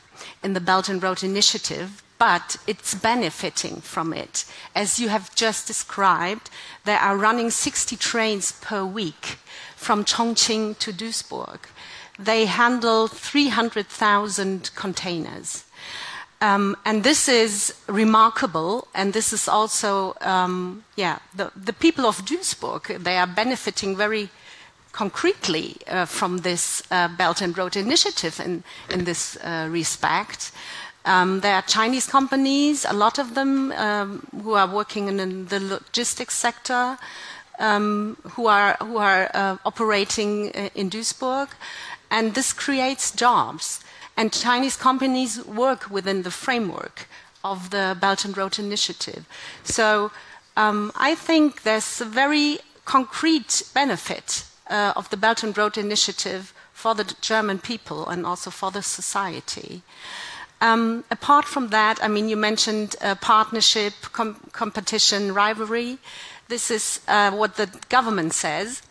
in 0.42 0.52
the 0.52 0.60
Belt 0.60 0.88
and 0.88 1.02
Road 1.02 1.22
Initiative, 1.22 2.02
but 2.18 2.56
it's 2.66 2.94
benefiting 2.94 3.80
from 3.80 4.12
it. 4.12 4.44
As 4.74 4.98
you 4.98 5.08
have 5.08 5.34
just 5.34 5.66
described, 5.66 6.50
they 6.84 6.94
are 6.94 7.16
running 7.16 7.50
60 7.50 7.96
trains 7.96 8.52
per 8.52 8.84
week 8.84 9.38
from 9.76 10.04
Chongqing 10.04 10.78
to 10.78 10.92
Duisburg. 10.92 11.60
They 12.18 12.46
handle 12.46 13.06
300,000 13.06 14.70
containers. 14.74 15.64
Um, 16.40 16.76
and 16.84 17.02
this 17.02 17.28
is 17.28 17.74
remarkable, 17.88 18.88
and 18.94 19.12
this 19.12 19.32
is 19.32 19.48
also, 19.48 20.16
um, 20.20 20.84
yeah, 20.96 21.18
the, 21.34 21.50
the 21.56 21.72
people 21.72 22.06
of 22.06 22.24
Duisburg, 22.24 23.02
they 23.02 23.18
are 23.18 23.26
benefiting 23.26 23.96
very 23.96 24.30
concretely 24.98 25.76
uh, 25.86 26.04
from 26.04 26.38
this 26.38 26.82
uh, 26.90 27.06
Belt 27.16 27.40
and 27.40 27.56
Road 27.56 27.76
Initiative 27.76 28.40
in, 28.40 28.64
in 28.90 29.04
this 29.04 29.36
uh, 29.36 29.68
respect. 29.70 30.50
Um, 31.04 31.40
there 31.40 31.54
are 31.54 31.62
Chinese 31.62 32.06
companies, 32.10 32.84
a 32.84 32.92
lot 32.92 33.18
of 33.20 33.34
them 33.34 33.70
um, 33.72 34.26
who 34.42 34.54
are 34.54 34.66
working 34.66 35.06
in 35.06 35.46
the 35.46 35.60
logistics 35.60 36.34
sector, 36.34 36.98
um, 37.60 38.16
who 38.34 38.48
are, 38.48 38.76
who 38.80 38.96
are 38.96 39.30
uh, 39.34 39.56
operating 39.64 40.50
uh, 40.56 40.70
in 40.74 40.90
Duisburg, 40.90 41.48
and 42.10 42.34
this 42.34 42.52
creates 42.52 43.12
jobs. 43.12 43.80
And 44.16 44.32
Chinese 44.32 44.76
companies 44.76 45.46
work 45.46 45.90
within 45.90 46.22
the 46.22 46.32
framework 46.32 47.06
of 47.44 47.70
the 47.70 47.96
Belt 48.00 48.24
and 48.24 48.36
Road 48.36 48.58
Initiative. 48.58 49.26
So 49.62 50.10
um, 50.56 50.90
I 50.96 51.14
think 51.14 51.62
there's 51.62 52.00
a 52.00 52.04
very 52.04 52.58
concrete 52.84 53.62
benefit 53.74 54.47
uh, 54.68 54.92
of 54.96 55.08
the 55.10 55.16
Belt 55.16 55.42
and 55.42 55.56
Road 55.56 55.76
Initiative 55.76 56.52
for 56.72 56.94
the 56.94 57.14
German 57.20 57.58
people 57.58 58.08
and 58.08 58.24
also 58.24 58.50
for 58.50 58.70
the 58.70 58.82
society. 58.82 59.82
Um, 60.60 61.04
apart 61.10 61.44
from 61.44 61.68
that, 61.68 62.02
I 62.02 62.08
mean, 62.08 62.28
you 62.28 62.36
mentioned 62.36 62.96
uh, 63.00 63.14
partnership, 63.16 63.94
com- 64.12 64.40
competition, 64.52 65.32
rivalry. 65.32 65.98
This 66.48 66.70
is 66.70 67.00
uh, 67.06 67.30
what 67.30 67.56
the 67.56 67.70
government 67.88 68.32
says. 68.32 68.82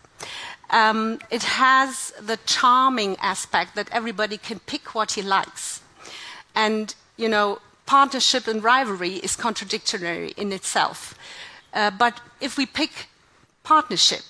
Um, 0.70 1.18
it 1.30 1.42
has 1.42 2.12
the 2.20 2.38
charming 2.46 3.16
aspect 3.20 3.74
that 3.74 3.88
everybody 3.90 4.38
can 4.38 4.60
pick 4.60 4.94
what 4.94 5.12
he 5.12 5.22
likes. 5.22 5.80
And, 6.54 6.94
you 7.16 7.28
know, 7.28 7.58
partnership 7.86 8.46
and 8.46 8.62
rivalry 8.62 9.14
is 9.16 9.36
contradictory 9.36 10.32
in 10.36 10.52
itself. 10.52 11.14
Uh, 11.72 11.90
but 11.90 12.20
if 12.40 12.56
we 12.56 12.66
pick 12.66 13.08
partnership. 13.68 14.24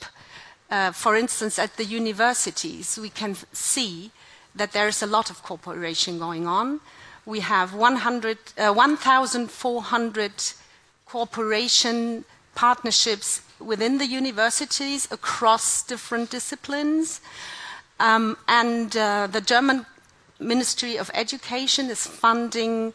Uh, 0.70 0.92
for 0.92 1.16
instance, 1.16 1.58
at 1.58 1.76
the 1.76 1.84
universities, 1.84 2.98
we 3.00 3.08
can 3.08 3.34
see 3.52 4.10
that 4.54 4.72
there 4.72 4.88
is 4.88 5.02
a 5.02 5.06
lot 5.06 5.30
of 5.30 5.42
cooperation 5.42 6.18
going 6.18 6.46
on. 6.46 6.80
We 7.24 7.40
have 7.40 7.74
1,400 7.74 8.38
uh, 8.58 10.32
cooperation 11.06 12.24
partnerships 12.54 13.42
within 13.60 13.98
the 13.98 14.06
universities 14.06 15.08
across 15.10 15.82
different 15.82 16.30
disciplines. 16.30 17.20
Um, 18.00 18.36
and 18.46 18.96
uh, 18.96 19.26
the 19.26 19.40
German 19.40 19.86
Ministry 20.38 20.96
of 20.96 21.10
Education 21.14 21.90
is 21.90 22.06
funding 22.06 22.92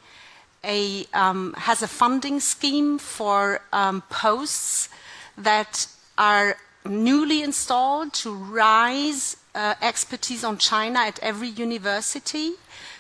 a, 0.64 1.06
um, 1.14 1.54
has 1.58 1.82
a 1.82 1.88
funding 1.88 2.40
scheme 2.40 2.98
for 2.98 3.62
um, 3.74 4.02
posts 4.10 4.90
that 5.38 5.88
are 6.18 6.56
newly 6.86 7.42
installed 7.42 8.14
to 8.14 8.34
rise 8.34 9.38
uh, 9.56 9.76
expertise 9.82 10.44
on 10.44 10.58
China 10.58 11.00
at 11.00 11.20
every 11.20 11.48
university. 11.48 12.52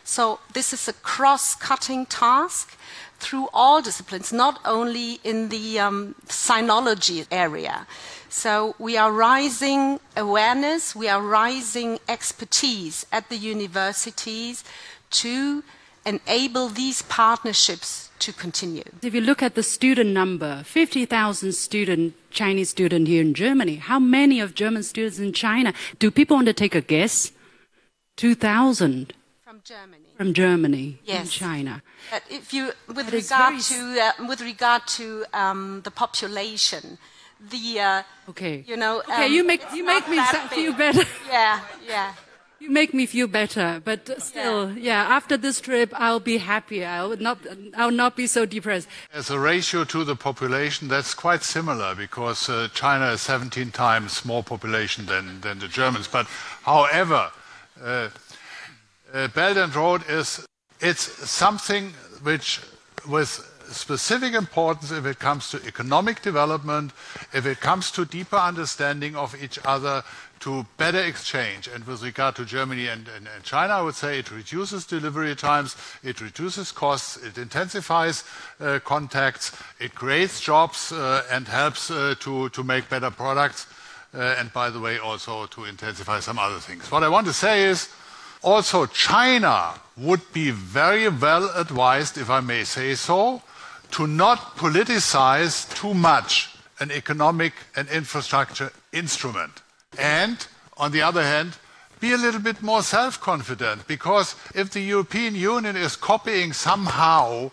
So 0.03 0.39
this 0.53 0.73
is 0.73 0.87
a 0.87 0.93
cross-cutting 0.93 2.07
task 2.07 2.77
through 3.19 3.47
all 3.53 3.81
disciplines, 3.81 4.33
not 4.33 4.59
only 4.65 5.19
in 5.23 5.49
the 5.49 5.79
um, 5.79 6.15
sinology 6.27 7.25
area. 7.31 7.87
So 8.29 8.75
we 8.77 8.97
are 8.97 9.11
rising 9.11 9.99
awareness, 10.17 10.95
we 10.95 11.07
are 11.07 11.21
rising 11.21 11.99
expertise 12.09 13.05
at 13.11 13.29
the 13.29 13.37
universities 13.37 14.63
to 15.11 15.63
enable 16.05 16.67
these 16.67 17.01
partnerships 17.03 18.09
to 18.25 18.33
continue. 18.33 18.83
If 19.01 19.13
you 19.13 19.21
look 19.21 19.43
at 19.43 19.55
the 19.55 19.63
student 19.63 20.11
number, 20.11 20.63
50,000 20.63 21.51
student, 21.53 22.13
Chinese 22.31 22.69
student 22.69 23.07
here 23.07 23.21
in 23.21 23.33
Germany, 23.33 23.75
how 23.75 23.99
many 23.99 24.39
of 24.39 24.55
German 24.55 24.83
students 24.83 25.19
in 25.19 25.33
China? 25.33 25.73
Do 25.99 26.11
people 26.11 26.35
want 26.37 26.47
to 26.47 26.53
take 26.53 26.75
a 26.75 26.81
guess? 26.81 27.31
2,000. 28.17 29.13
From 29.43 29.61
Germany. 29.63 30.09
From 30.17 30.33
Germany, 30.33 30.99
yes. 31.05 31.31
China. 31.31 31.81
But 32.11 32.23
if 32.29 32.53
you, 32.53 32.71
with 32.87 33.11
regard 33.11 33.59
to, 33.59 33.99
uh, 33.99 34.27
with 34.27 34.41
regard 34.41 34.87
to 34.99 35.25
um, 35.33 35.81
the 35.83 35.91
population, 35.91 36.97
the 37.49 37.79
uh, 37.79 38.03
okay, 38.29 38.63
you 38.67 38.77
know, 38.77 38.99
okay, 38.99 39.25
um, 39.25 39.33
you 39.33 39.43
make 39.43 39.61
you 39.73 39.83
make 39.83 40.07
me 40.07 40.17
feel 40.49 40.73
better. 40.73 41.03
Yeah, 41.29 41.59
yeah. 41.87 42.13
You 42.63 42.69
make 42.69 42.93
me 42.93 43.05
feel 43.05 43.27
better, 43.27 43.81
but 43.83 44.21
still, 44.21 44.71
yeah. 44.71 45.07
yeah. 45.07 45.15
After 45.17 45.35
this 45.35 45.59
trip, 45.59 45.91
I'll 45.97 46.21
be 46.21 46.37
happier. 46.37 46.87
I 46.87 47.03
will 47.03 47.17
not. 47.17 47.39
I'll 47.75 47.91
not 47.91 48.15
be 48.15 48.25
so 48.25 48.45
depressed. 48.45 48.87
As 49.13 49.29
a 49.29 49.37
ratio 49.37 49.83
to 49.83 50.05
the 50.05 50.15
population, 50.15 50.87
that's 50.87 51.13
quite 51.13 51.43
similar 51.43 51.93
because 51.93 52.47
uh, 52.47 52.69
China 52.73 53.11
is 53.11 53.21
17 53.21 53.71
times 53.71 54.23
more 54.23 54.43
population 54.43 55.07
than 55.07 55.41
than 55.41 55.59
the 55.59 55.67
Germans. 55.67 56.07
But 56.07 56.25
however, 56.61 57.31
uh, 57.83 58.07
uh, 59.13 59.27
Belt 59.27 59.57
and 59.57 59.75
Road 59.75 60.03
is 60.07 60.47
it's 60.79 61.29
something 61.29 61.91
which 62.21 62.61
with 63.05 63.52
specific 63.73 64.33
importance 64.33 64.91
if 64.91 65.05
it 65.05 65.19
comes 65.19 65.49
to 65.51 65.65
economic 65.65 66.21
development, 66.21 66.91
if 67.33 67.45
it 67.45 67.59
comes 67.59 67.91
to 67.91 68.05
deeper 68.05 68.37
understanding 68.37 69.15
of 69.15 69.35
each 69.41 69.59
other, 69.65 70.03
to 70.43 70.65
better 70.75 70.99
exchange. 70.99 71.69
And 71.69 71.85
with 71.85 72.03
regard 72.03 72.35
to 72.35 72.43
Germany 72.43 72.87
and, 72.87 73.07
and, 73.07 73.29
and, 73.33 73.43
China, 73.45 73.75
I 73.75 73.81
would 73.81 73.95
say 73.95 74.19
it 74.19 74.29
reduces 74.29 74.85
delivery 74.85 75.35
times, 75.35 75.77
it 76.03 76.19
reduces 76.19 76.73
costs, 76.73 77.15
it 77.15 77.37
intensifies 77.37 78.25
uh, 78.59 78.79
contacts, 78.83 79.55
it 79.79 79.95
creates 79.95 80.41
jobs 80.41 80.91
uh, 80.91 81.23
and 81.31 81.47
helps 81.47 81.89
uh, 81.89 82.15
to, 82.19 82.49
to 82.49 82.63
make 82.63 82.89
better 82.89 83.09
products. 83.09 83.67
Uh, 84.13 84.35
and 84.37 84.51
by 84.51 84.69
the 84.69 84.81
way, 84.81 84.99
also 84.99 85.45
to 85.45 85.63
intensify 85.63 86.19
some 86.19 86.37
other 86.37 86.59
things. 86.59 86.91
What 86.91 87.03
I 87.03 87.09
want 87.09 87.25
to 87.27 87.33
say 87.33 87.63
is 87.63 87.87
also 88.43 88.85
China 88.85 89.73
would 89.95 90.33
be 90.33 90.51
very 90.51 91.07
well 91.07 91.49
advised, 91.55 92.17
if 92.17 92.29
I 92.29 92.41
may 92.41 92.65
say 92.65 92.95
so, 92.95 93.41
to 93.93 94.07
not 94.07 94.57
politicize 94.57 95.71
too 95.75 95.93
much 95.93 96.49
an 96.79 96.91
economic 96.91 97.53
and 97.75 97.87
infrastructure 97.89 98.71
instrument. 98.91 99.61
And 99.99 100.45
on 100.77 100.91
the 100.91 101.03
other 101.03 101.23
hand, 101.23 101.57
be 101.99 102.11
a 102.11 102.17
little 102.17 102.41
bit 102.41 102.61
more 102.61 102.81
self 102.81 103.21
confident 103.21 103.87
because 103.87 104.35
if 104.55 104.71
the 104.71 104.81
European 104.81 105.35
Union 105.35 105.75
is 105.75 105.95
copying 105.95 106.53
somehow 106.53 107.51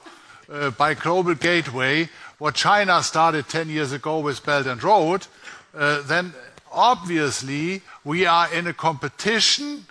uh, 0.50 0.70
by 0.70 0.94
Global 0.94 1.34
Gateway 1.34 2.08
what 2.38 2.54
China 2.54 3.02
started 3.02 3.48
10 3.48 3.68
years 3.68 3.92
ago 3.92 4.18
with 4.18 4.44
Belt 4.44 4.66
and 4.66 4.82
Road, 4.82 5.26
uh, 5.74 6.00
then 6.02 6.32
obviously 6.72 7.82
we 8.02 8.24
are 8.24 8.52
in 8.52 8.66
a 8.66 8.72
competition 8.72 9.84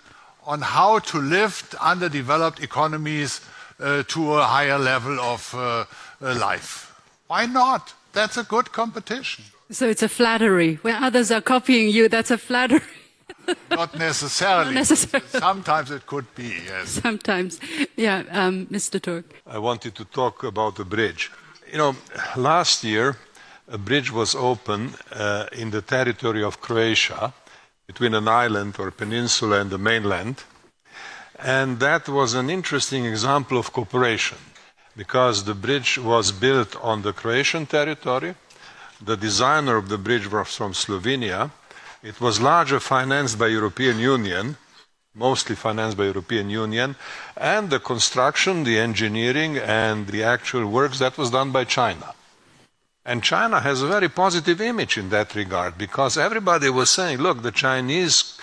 on 0.44 0.62
how 0.62 0.98
to 0.98 1.18
lift 1.18 1.76
underdeveloped 1.76 2.60
economies 2.60 3.40
uh, 3.78 4.02
to 4.08 4.34
a 4.34 4.42
higher 4.42 4.78
level 4.78 5.18
of 5.20 5.54
uh, 5.54 5.84
life. 6.20 6.94
Why 7.26 7.46
not? 7.46 7.94
That's 8.12 8.36
a 8.36 8.42
good 8.44 8.72
competition. 8.72 9.44
So 9.70 9.88
it's 9.88 10.02
a 10.02 10.08
flattery. 10.08 10.76
When 10.82 10.94
others 11.02 11.30
are 11.30 11.40
copying 11.40 11.88
you, 11.88 12.08
that's 12.08 12.30
a 12.30 12.38
flattery. 12.38 12.80
Not 13.70 13.96
necessarily. 13.96 14.74
Not 14.74 14.74
necessarily. 14.74 15.28
Sometimes 15.28 15.90
it 15.90 16.06
could 16.06 16.26
be, 16.34 16.54
yes. 16.66 16.88
Sometimes. 16.88 17.60
Yeah, 17.96 18.24
um, 18.30 18.66
Mr. 18.66 19.00
Turk. 19.00 19.24
I 19.46 19.58
wanted 19.58 19.94
to 19.94 20.04
talk 20.04 20.42
about 20.42 20.76
the 20.76 20.84
bridge. 20.84 21.30
You 21.70 21.78
know, 21.78 21.96
last 22.36 22.82
year, 22.84 23.16
a 23.68 23.78
bridge 23.78 24.10
was 24.12 24.34
opened 24.34 24.96
uh, 25.12 25.46
in 25.52 25.70
the 25.70 25.82
territory 25.82 26.42
of 26.42 26.60
Croatia 26.60 27.32
between 27.86 28.14
an 28.14 28.26
island 28.26 28.74
or 28.78 28.90
peninsula 28.90 29.60
and 29.60 29.70
the 29.70 29.78
mainland. 29.78 30.42
And 31.38 31.78
that 31.80 32.08
was 32.08 32.34
an 32.34 32.50
interesting 32.50 33.04
example 33.06 33.56
of 33.56 33.72
cooperation 33.72 34.38
because 35.00 35.44
the 35.44 35.54
bridge 35.54 35.96
was 35.96 36.30
built 36.30 36.76
on 36.82 37.00
the 37.00 37.14
Croatian 37.14 37.64
territory. 37.64 38.34
The 39.00 39.16
designer 39.16 39.76
of 39.78 39.88
the 39.88 39.96
bridge 39.96 40.30
was 40.30 40.54
from 40.54 40.74
Slovenia. 40.74 41.50
It 42.02 42.20
was 42.20 42.38
largely 42.38 42.80
financed 42.80 43.38
by 43.38 43.46
European 43.46 43.98
Union, 43.98 44.58
mostly 45.14 45.56
financed 45.56 45.96
by 45.96 46.04
European 46.04 46.50
Union, 46.50 46.96
and 47.34 47.70
the 47.70 47.80
construction, 47.80 48.64
the 48.64 48.78
engineering, 48.78 49.56
and 49.56 50.06
the 50.06 50.22
actual 50.22 50.66
works 50.66 50.98
that 50.98 51.16
was 51.16 51.30
done 51.30 51.50
by 51.50 51.64
China. 51.64 52.12
And 53.02 53.24
China 53.24 53.58
has 53.60 53.80
a 53.80 53.86
very 53.86 54.10
positive 54.10 54.60
image 54.60 54.98
in 54.98 55.08
that 55.08 55.34
regard 55.34 55.78
because 55.78 56.18
everybody 56.18 56.68
was 56.68 56.90
saying, 56.90 57.20
look, 57.20 57.40
the 57.40 57.56
Chinese 57.66 58.38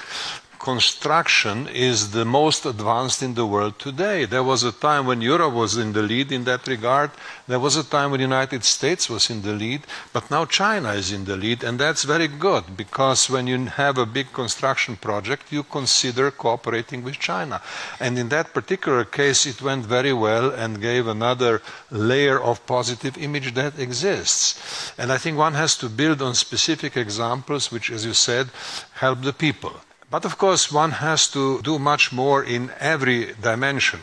construction 0.73 1.65
is 1.69 2.11
the 2.11 2.25
most 2.25 2.65
advanced 2.65 3.23
in 3.23 3.35
the 3.35 3.45
world 3.45 3.79
today. 3.79 4.25
There 4.25 4.43
was 4.43 4.63
a 4.63 4.73
time 4.73 5.05
when 5.05 5.21
Europe 5.21 5.53
was 5.53 5.77
in 5.77 5.93
the 5.93 6.01
lead 6.01 6.29
in 6.29 6.43
that 6.43 6.67
regard. 6.67 7.11
There 7.47 7.63
was 7.67 7.77
a 7.77 7.85
time 7.85 8.11
when 8.11 8.19
the 8.19 8.31
United 8.35 8.65
States 8.65 9.09
was 9.09 9.29
in 9.29 9.43
the 9.43 9.53
lead, 9.53 9.81
but 10.11 10.29
now 10.29 10.43
China 10.43 10.91
is 10.91 11.13
in 11.13 11.23
the 11.23 11.37
lead, 11.37 11.63
and 11.63 11.79
that's 11.79 12.03
very 12.03 12.27
good 12.27 12.75
because 12.75 13.29
when 13.29 13.47
you 13.47 13.57
have 13.83 13.97
a 13.97 14.05
big 14.17 14.33
construction 14.33 14.97
project, 14.97 15.53
you 15.53 15.63
consider 15.63 16.31
cooperating 16.31 17.01
with 17.01 17.17
China. 17.17 17.61
And 18.01 18.19
in 18.19 18.27
that 18.35 18.53
particular 18.53 19.05
case, 19.05 19.45
it 19.45 19.61
went 19.61 19.85
very 19.85 20.11
well 20.11 20.51
and 20.51 20.81
gave 20.81 21.07
another 21.07 21.61
layer 21.91 22.41
of 22.43 22.65
positive 22.65 23.17
image 23.17 23.53
that 23.53 23.79
exists. 23.79 24.91
And 24.97 25.13
I 25.13 25.17
think 25.17 25.37
one 25.37 25.53
has 25.53 25.77
to 25.77 25.87
build 25.87 26.21
on 26.21 26.35
specific 26.35 26.97
examples 26.97 27.71
which, 27.71 27.89
as 27.89 28.05
you 28.05 28.13
said, 28.13 28.47
help 28.91 29.21
the 29.21 29.31
people. 29.31 29.77
But 30.09 30.23
of 30.23 30.37
course, 30.37 30.71
one 30.71 30.91
has 30.91 31.27
to 31.31 31.61
do 31.63 31.77
much 31.77 32.13
more 32.13 32.41
in 32.41 32.71
every 32.79 33.33
dimension. 33.41 33.99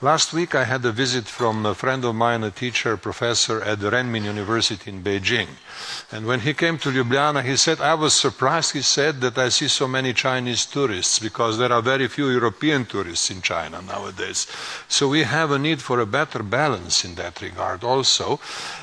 Last 0.00 0.32
week, 0.32 0.54
I 0.54 0.62
had 0.62 0.84
a 0.84 0.92
visit 0.92 1.26
from 1.26 1.66
a 1.66 1.74
friend 1.74 2.04
of 2.04 2.14
mine, 2.14 2.44
a 2.44 2.52
teacher, 2.52 2.96
professor 2.96 3.60
at 3.60 3.80
the 3.80 3.90
Renmin 3.90 4.22
University 4.22 4.88
in 4.88 5.02
Beijing. 5.02 5.48
And 6.12 6.26
when 6.26 6.40
he 6.40 6.54
came 6.54 6.78
to 6.78 6.90
Ljubljana, 6.90 7.42
he 7.42 7.56
said, 7.56 7.80
I 7.80 7.94
was 7.94 8.14
surprised, 8.14 8.74
he 8.74 8.82
said, 8.82 9.20
that 9.22 9.38
I 9.38 9.48
see 9.48 9.66
so 9.66 9.88
many 9.88 10.12
Chinese 10.12 10.66
tourists 10.66 11.18
because 11.18 11.58
there 11.58 11.72
are 11.72 11.82
very 11.82 12.06
few 12.06 12.28
European 12.28 12.86
tourists 12.86 13.28
in 13.28 13.42
China 13.42 13.82
nowadays. 13.82 14.46
So 14.86 15.08
we 15.08 15.24
have 15.24 15.50
a 15.50 15.58
need 15.58 15.82
for 15.82 15.98
a 15.98 16.06
better 16.06 16.44
balance 16.44 17.04
in 17.04 17.16
that 17.16 17.40
regard 17.42 17.82
also. 17.82 18.38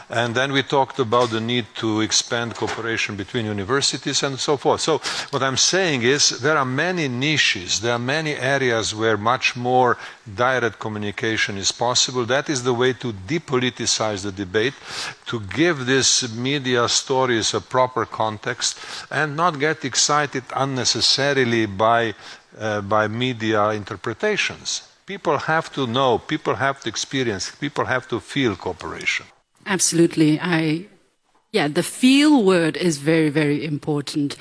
And 0.09 0.33
then 0.33 0.53
we 0.53 0.63
talked 0.63 0.99
about 0.99 1.31
the 1.31 1.41
need 1.41 1.65
to 1.75 1.99
expand 1.99 2.55
cooperation 2.55 3.17
between 3.17 3.45
universities 3.45 4.23
and 4.23 4.39
so 4.39 4.55
forth. 4.55 4.79
So 4.79 4.99
what 5.31 5.43
I'm 5.43 5.57
saying 5.57 6.03
is 6.03 6.39
there 6.39 6.57
are 6.57 6.65
many 6.65 7.09
niches, 7.09 7.81
there 7.81 7.91
are 7.91 7.99
many 7.99 8.35
areas 8.35 8.95
where 8.95 9.17
much 9.17 9.57
more 9.57 9.97
direct 10.33 10.79
communication 10.79 11.57
is 11.57 11.73
possible. 11.73 12.23
That 12.23 12.49
is 12.49 12.63
the 12.63 12.73
way 12.73 12.93
to 12.93 13.11
depoliticize 13.11 14.23
the 14.23 14.31
debate, 14.31 14.75
to 15.25 15.41
give 15.41 15.85
these 15.85 16.33
media 16.33 16.87
stories 16.87 17.53
a 17.53 17.59
proper 17.59 18.05
context, 18.05 18.79
and 19.11 19.35
not 19.35 19.59
get 19.59 19.83
excited 19.83 20.43
unnecessarily 20.55 21.65
by, 21.65 22.13
uh, 22.57 22.79
by 22.79 23.09
media 23.09 23.71
interpretations. 23.71 24.87
People 25.05 25.37
have 25.37 25.69
to 25.73 25.85
know, 25.85 26.17
people 26.17 26.55
have 26.55 26.79
to 26.81 26.87
experience, 26.87 27.51
people 27.51 27.83
have 27.83 28.07
to 28.07 28.21
feel 28.21 28.55
cooperation. 28.55 29.25
Absolutely. 29.67 30.39
I 30.39 30.87
Yeah, 31.51 31.69
the 31.69 31.83
feel 31.83 32.43
word 32.43 32.77
is 32.77 32.97
very, 32.97 33.29
very 33.29 33.63
important. 33.63 34.35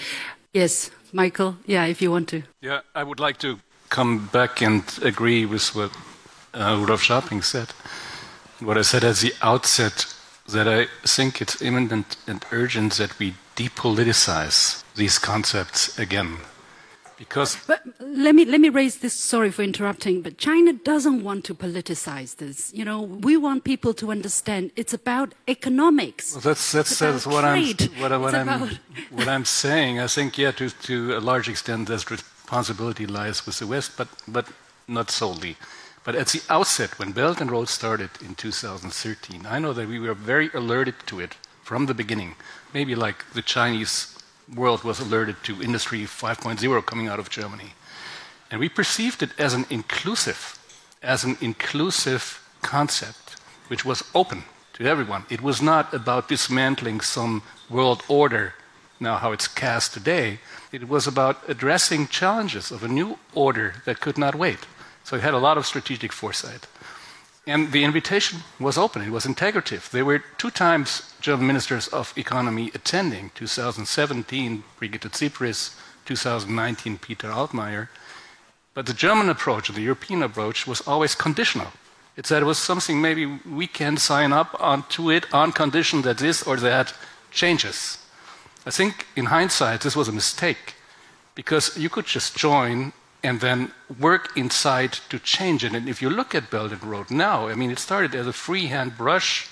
Yes, 0.53 0.91
Michael, 1.13 1.57
yeah, 1.67 1.87
if 1.87 2.03
you 2.03 2.11
want 2.11 2.29
to. 2.29 2.43
Yeah, 2.61 2.81
I 2.95 3.05
would 3.05 3.21
like 3.21 3.39
to 3.39 3.59
come 3.89 4.27
back 4.33 4.61
and 4.63 4.83
agree 5.03 5.47
with 5.47 5.75
what 5.75 5.93
uh, 6.53 6.77
Rudolf 6.79 7.03
Scharping 7.03 7.45
said. 7.45 7.69
What 8.61 8.77
I 8.77 8.83
said 8.83 9.05
at 9.05 9.17
the 9.17 9.33
outset, 9.41 10.07
that 10.49 10.69
I 10.69 10.87
think 11.07 11.41
it's 11.41 11.63
imminent 11.63 12.17
and 12.27 12.45
urgent 12.51 12.95
that 12.95 13.19
we 13.19 13.35
depoliticize 13.57 14.83
these 14.95 15.19
concepts 15.19 15.99
again. 15.99 16.39
Because 17.19 17.57
but 17.67 17.83
let 18.01 18.35
me 18.35 18.45
let 18.45 18.61
me 18.61 18.69
raise 18.69 18.99
this. 18.99 19.15
Sorry 19.15 19.51
for 19.51 19.63
interrupting, 19.63 20.21
but 20.21 20.37
China 20.37 20.73
doesn't 20.75 21.25
want 21.25 21.45
to 21.47 21.55
politicize 21.55 22.37
this. 22.37 22.75
You 22.75 22.85
know, 22.85 23.01
we 23.01 23.39
want 23.39 23.65
people 23.65 23.95
to 23.95 24.11
understand 24.11 24.71
it's 24.77 24.93
about 24.93 25.35
economics. 25.49 26.33
Well, 26.33 26.43
that's 26.43 26.73
that's, 26.73 26.99
that's 26.99 27.27
what. 27.27 27.45
I'm 27.45 27.65
what, 28.01 28.21
what 28.21 28.35
I'm 28.35 28.49
about... 28.49 28.79
what 29.11 29.29
I'm 29.29 29.47
saying. 29.47 29.99
I 29.99 30.09
think 30.09 30.37
yeah, 30.37 30.51
to 30.53 30.69
to 30.69 31.17
a 31.17 31.21
large 31.21 31.49
extent, 31.49 31.89
that 31.89 32.11
responsibility 32.11 33.07
lies 33.07 33.47
with 33.47 33.59
the 33.61 33.67
West, 33.67 33.93
but 33.97 34.09
but 34.29 34.47
not 34.87 35.11
solely. 35.11 35.57
But 36.05 36.15
at 36.15 36.29
the 36.29 36.43
outset, 36.49 36.99
when 36.99 37.13
Belt 37.13 37.41
and 37.41 37.51
Road 37.51 37.69
started 37.69 38.11
in 38.25 38.37
2013, 38.37 39.45
I 39.45 39.59
know 39.59 39.73
that 39.73 39.89
we 39.89 39.99
were 39.99 40.15
very 40.15 40.51
alerted 40.55 40.95
to 41.07 41.19
it 41.19 41.35
from 41.65 41.87
the 41.87 41.95
beginning. 41.95 42.37
Maybe 42.73 42.95
like 42.95 43.25
the 43.33 43.43
Chinese 43.43 44.16
world 44.55 44.85
was 44.85 45.01
alerted 45.01 45.37
to 45.45 45.63
Industry 45.63 46.01
5.0 46.03 46.87
coming 46.87 47.09
out 47.09 47.19
of 47.19 47.31
Germany. 47.31 47.73
And 48.51 48.61
we 48.61 48.69
perceived 48.69 49.23
it 49.23 49.31
as 49.39 49.55
an 49.55 49.67
inclusive, 49.71 50.59
as 51.03 51.25
an 51.25 51.37
inclusive 51.41 52.43
concept, 52.63 53.37
which 53.69 53.85
was 53.85 54.05
open 54.15 54.45
to 54.75 54.87
everyone. 54.87 55.25
It 55.31 55.41
was 55.41 55.61
not 55.61 55.93
about 55.93 56.29
dismantling 56.29 57.01
some 57.01 57.43
world 57.69 58.03
order, 58.09 58.55
now 59.01 59.17
how 59.17 59.33
it's 59.33 59.49
cast 59.49 59.93
today. 59.95 60.39
It 60.71 60.89
was 60.89 61.07
about 61.07 61.43
addressing 61.49 62.09
challenges 62.09 62.71
of 62.71 62.85
a 62.85 62.89
new 62.89 63.19
order 63.35 63.75
that 63.85 64.01
could 64.01 64.19
not 64.19 64.35
wait. 64.35 64.61
So 65.05 65.17
it 65.17 65.23
had 65.23 65.35
a 65.35 65.39
lot 65.39 65.59
of 65.59 65.67
strategic 65.67 66.13
foresight. 66.13 66.67
And 67.47 67.71
the 67.71 67.85
invitation 67.85 68.41
was 68.59 68.77
open, 68.77 69.03
it 69.03 69.11
was 69.11 69.25
integrative. 69.25 69.91
There 69.91 70.05
were 70.05 70.25
two 70.37 70.51
times 70.51 71.15
German 71.21 71.47
ministers 71.47 71.87
of 71.89 72.13
economy 72.17 72.73
attending 72.75 73.31
2017, 73.37 74.65
Brigitte 74.79 75.13
Zypries, 75.13 75.77
2019, 76.07 76.99
Peter 76.99 77.29
Altmaier. 77.29 77.89
But 78.75 78.87
the 78.87 78.93
German 78.93 79.29
approach, 79.29 79.69
the 79.69 79.81
European 79.81 80.23
approach, 80.25 80.67
was 80.67 80.81
always 80.89 81.15
conditional. 81.15 81.69
It 82.17 82.27
said 82.27 82.43
it 82.43 82.47
was 82.47 82.59
something 82.59 83.01
maybe 83.01 83.27
we 83.27 83.67
can 83.69 83.97
sign 83.97 84.33
up 84.33 84.57
onto 84.61 85.11
it 85.11 85.33
on 85.33 85.53
condition 85.53 86.03
that 86.03 86.19
this 86.19 86.43
or 86.43 86.57
that 86.57 86.95
changes. 87.31 87.99
I 88.65 88.71
think 88.71 89.07
in 89.15 89.27
hindsight, 89.27 89.83
this 89.83 89.95
was 89.95 90.09
a 90.09 90.13
mistake 90.13 90.75
because 91.37 91.77
you 91.77 91.89
could 91.89 92.07
just 92.07 92.37
join 92.37 92.93
and 93.27 93.41
then 93.41 93.73
work 93.99 94.37
inside 94.37 94.93
to 95.09 95.19
change 95.19 95.65
it. 95.65 95.75
And 95.75 95.89
if 95.89 96.01
you 96.01 96.09
look 96.09 96.33
at 96.33 96.49
Belt 96.49 96.71
and 96.71 96.85
Road 96.85 97.11
now, 97.11 97.49
I 97.49 97.55
mean, 97.57 97.73
it 97.73 97.81
started 97.81 98.15
as 98.15 98.27
a 98.29 98.33
freehand 98.33 98.97
brush 98.97 99.49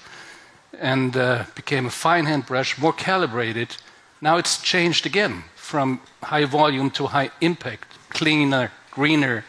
and 0.79 1.17
uh, 1.17 1.45
became 1.57 1.87
a 1.87 1.91
fine 1.91 2.27
hand 2.27 2.47
brush, 2.47 2.79
more 2.79 2.93
calibrated. 2.93 3.77
Now 4.21 4.37
it's 4.37 4.63
changed 4.63 5.07
again 5.07 5.43
from 5.57 6.01
high 6.23 6.45
volume 6.45 6.91
to 6.91 7.07
high 7.07 7.31
impact, 7.41 7.87
cleaner, 8.11 8.71
greener. 8.93 9.45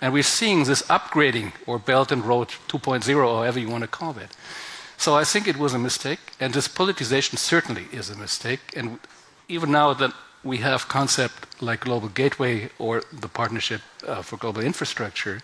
And 0.00 0.12
we're 0.12 0.24
seeing 0.24 0.64
this 0.64 0.82
upgrading, 0.82 1.52
or 1.66 1.78
Belt 1.78 2.10
and 2.10 2.24
Road 2.24 2.48
2.0, 2.68 3.16
or 3.16 3.36
however 3.36 3.60
you 3.60 3.68
want 3.68 3.82
to 3.82 3.88
call 3.88 4.18
it. 4.18 4.36
So 4.96 5.14
I 5.14 5.24
think 5.24 5.46
it 5.46 5.56
was 5.56 5.74
a 5.74 5.78
mistake, 5.78 6.20
and 6.40 6.52
this 6.52 6.66
politicization 6.66 7.38
certainly 7.38 7.86
is 7.92 8.10
a 8.10 8.16
mistake. 8.16 8.60
And 8.76 8.98
even 9.48 9.70
now 9.70 9.94
that 9.94 10.12
we 10.44 10.58
have 10.58 10.88
concept 10.88 11.60
like 11.60 11.80
Global 11.80 12.08
Gateway 12.08 12.70
or 12.78 13.02
the 13.12 13.28
Partnership 13.28 13.80
uh, 14.06 14.22
for 14.22 14.36
Global 14.36 14.62
Infrastructure, 14.62 15.40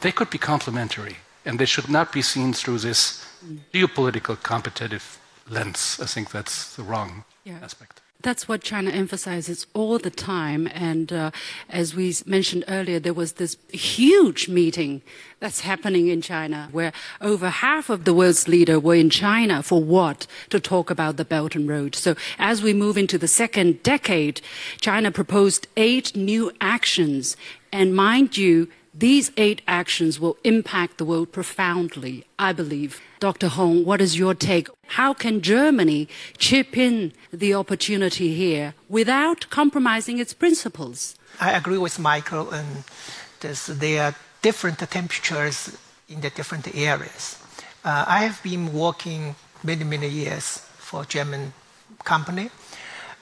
they 0.00 0.12
could 0.12 0.30
be 0.30 0.38
complementary, 0.38 1.16
and 1.44 1.58
they 1.58 1.66
should 1.66 1.88
not 1.88 2.12
be 2.12 2.22
seen 2.22 2.52
through 2.52 2.78
this 2.78 3.24
geopolitical 3.72 4.40
competitive 4.42 5.18
lens. 5.48 5.98
I 6.02 6.06
think 6.06 6.30
that's 6.30 6.76
the 6.76 6.82
wrong 6.82 7.24
yeah. 7.44 7.58
aspect. 7.62 8.00
That's 8.22 8.46
what 8.46 8.62
China 8.62 8.90
emphasizes 8.90 9.66
all 9.72 9.98
the 9.98 10.10
time. 10.10 10.68
And 10.72 11.12
uh, 11.12 11.30
as 11.68 11.94
we 11.94 12.14
mentioned 12.26 12.64
earlier, 12.68 13.00
there 13.00 13.14
was 13.14 13.32
this 13.32 13.56
huge 13.72 14.48
meeting 14.48 15.02
that's 15.38 15.60
happening 15.60 16.08
in 16.08 16.20
China 16.20 16.68
where 16.70 16.92
over 17.20 17.48
half 17.48 17.88
of 17.88 18.04
the 18.04 18.12
world's 18.12 18.46
leaders 18.46 18.82
were 18.82 18.94
in 18.94 19.10
China 19.10 19.62
for 19.62 19.82
what? 19.82 20.26
To 20.50 20.60
talk 20.60 20.90
about 20.90 21.16
the 21.16 21.24
Belt 21.24 21.54
and 21.54 21.68
Road. 21.68 21.94
So 21.94 22.14
as 22.38 22.62
we 22.62 22.74
move 22.74 22.98
into 22.98 23.16
the 23.16 23.28
second 23.28 23.82
decade, 23.82 24.42
China 24.80 25.10
proposed 25.10 25.66
eight 25.76 26.14
new 26.14 26.52
actions. 26.60 27.36
And 27.72 27.94
mind 27.94 28.36
you, 28.36 28.68
these 29.00 29.32
eight 29.36 29.62
actions 29.66 30.20
will 30.20 30.36
impact 30.44 30.98
the 30.98 31.06
world 31.06 31.32
profoundly, 31.32 32.24
I 32.38 32.52
believe. 32.52 33.00
Dr. 33.18 33.48
Hong, 33.48 33.84
what 33.84 34.00
is 34.00 34.18
your 34.18 34.34
take? 34.34 34.68
How 35.00 35.14
can 35.14 35.40
Germany 35.40 36.06
chip 36.36 36.76
in 36.76 37.12
the 37.32 37.54
opportunity 37.54 38.34
here 38.34 38.74
without 38.88 39.48
compromising 39.48 40.18
its 40.18 40.34
principles? 40.34 41.16
I 41.40 41.52
agree 41.52 41.78
with 41.78 41.98
Michael, 41.98 42.50
and 42.50 42.84
there 43.40 44.02
are 44.02 44.14
different 44.42 44.78
temperatures 44.78 45.76
in 46.08 46.20
the 46.20 46.30
different 46.30 46.74
areas. 46.74 47.38
Uh, 47.82 48.04
I 48.06 48.24
have 48.24 48.42
been 48.42 48.72
working 48.74 49.34
many, 49.64 49.84
many 49.84 50.08
years 50.08 50.58
for 50.76 51.02
a 51.02 51.06
German 51.06 51.54
company, 52.04 52.50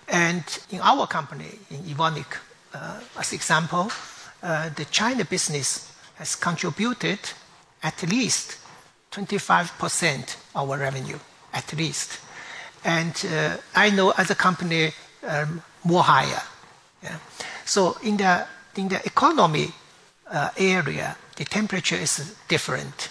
and 0.09 0.43
in 0.71 0.81
our 0.81 1.07
company, 1.07 1.59
in 1.71 1.83
Evonik, 1.83 2.38
uh, 2.75 3.01
as 3.17 3.33
example, 3.33 3.93
uh, 4.42 4.68
the 4.70 4.85
China 4.87 5.24
business 5.24 5.92
has 6.16 6.37
contributed 6.37 7.18
at 7.83 8.03
least 8.09 8.59
25% 9.12 10.37
of 10.55 10.70
our 10.70 10.79
revenue, 10.79 11.18
at 11.53 11.72
least. 11.74 12.20
And 12.85 13.14
uh, 13.33 13.57
I 13.74 13.90
know 13.90 14.11
other 14.11 14.35
company 14.35 14.92
um, 15.27 15.62
more 15.85 16.03
higher. 16.03 16.42
So 17.64 17.96
in 18.03 18.16
the 18.16 18.46
in 18.77 18.88
the 18.88 19.05
economy 19.05 19.72
uh, 20.31 20.51
area, 20.57 21.16
the 21.37 21.44
temperature 21.44 21.96
is 21.96 22.35
different. 22.48 23.11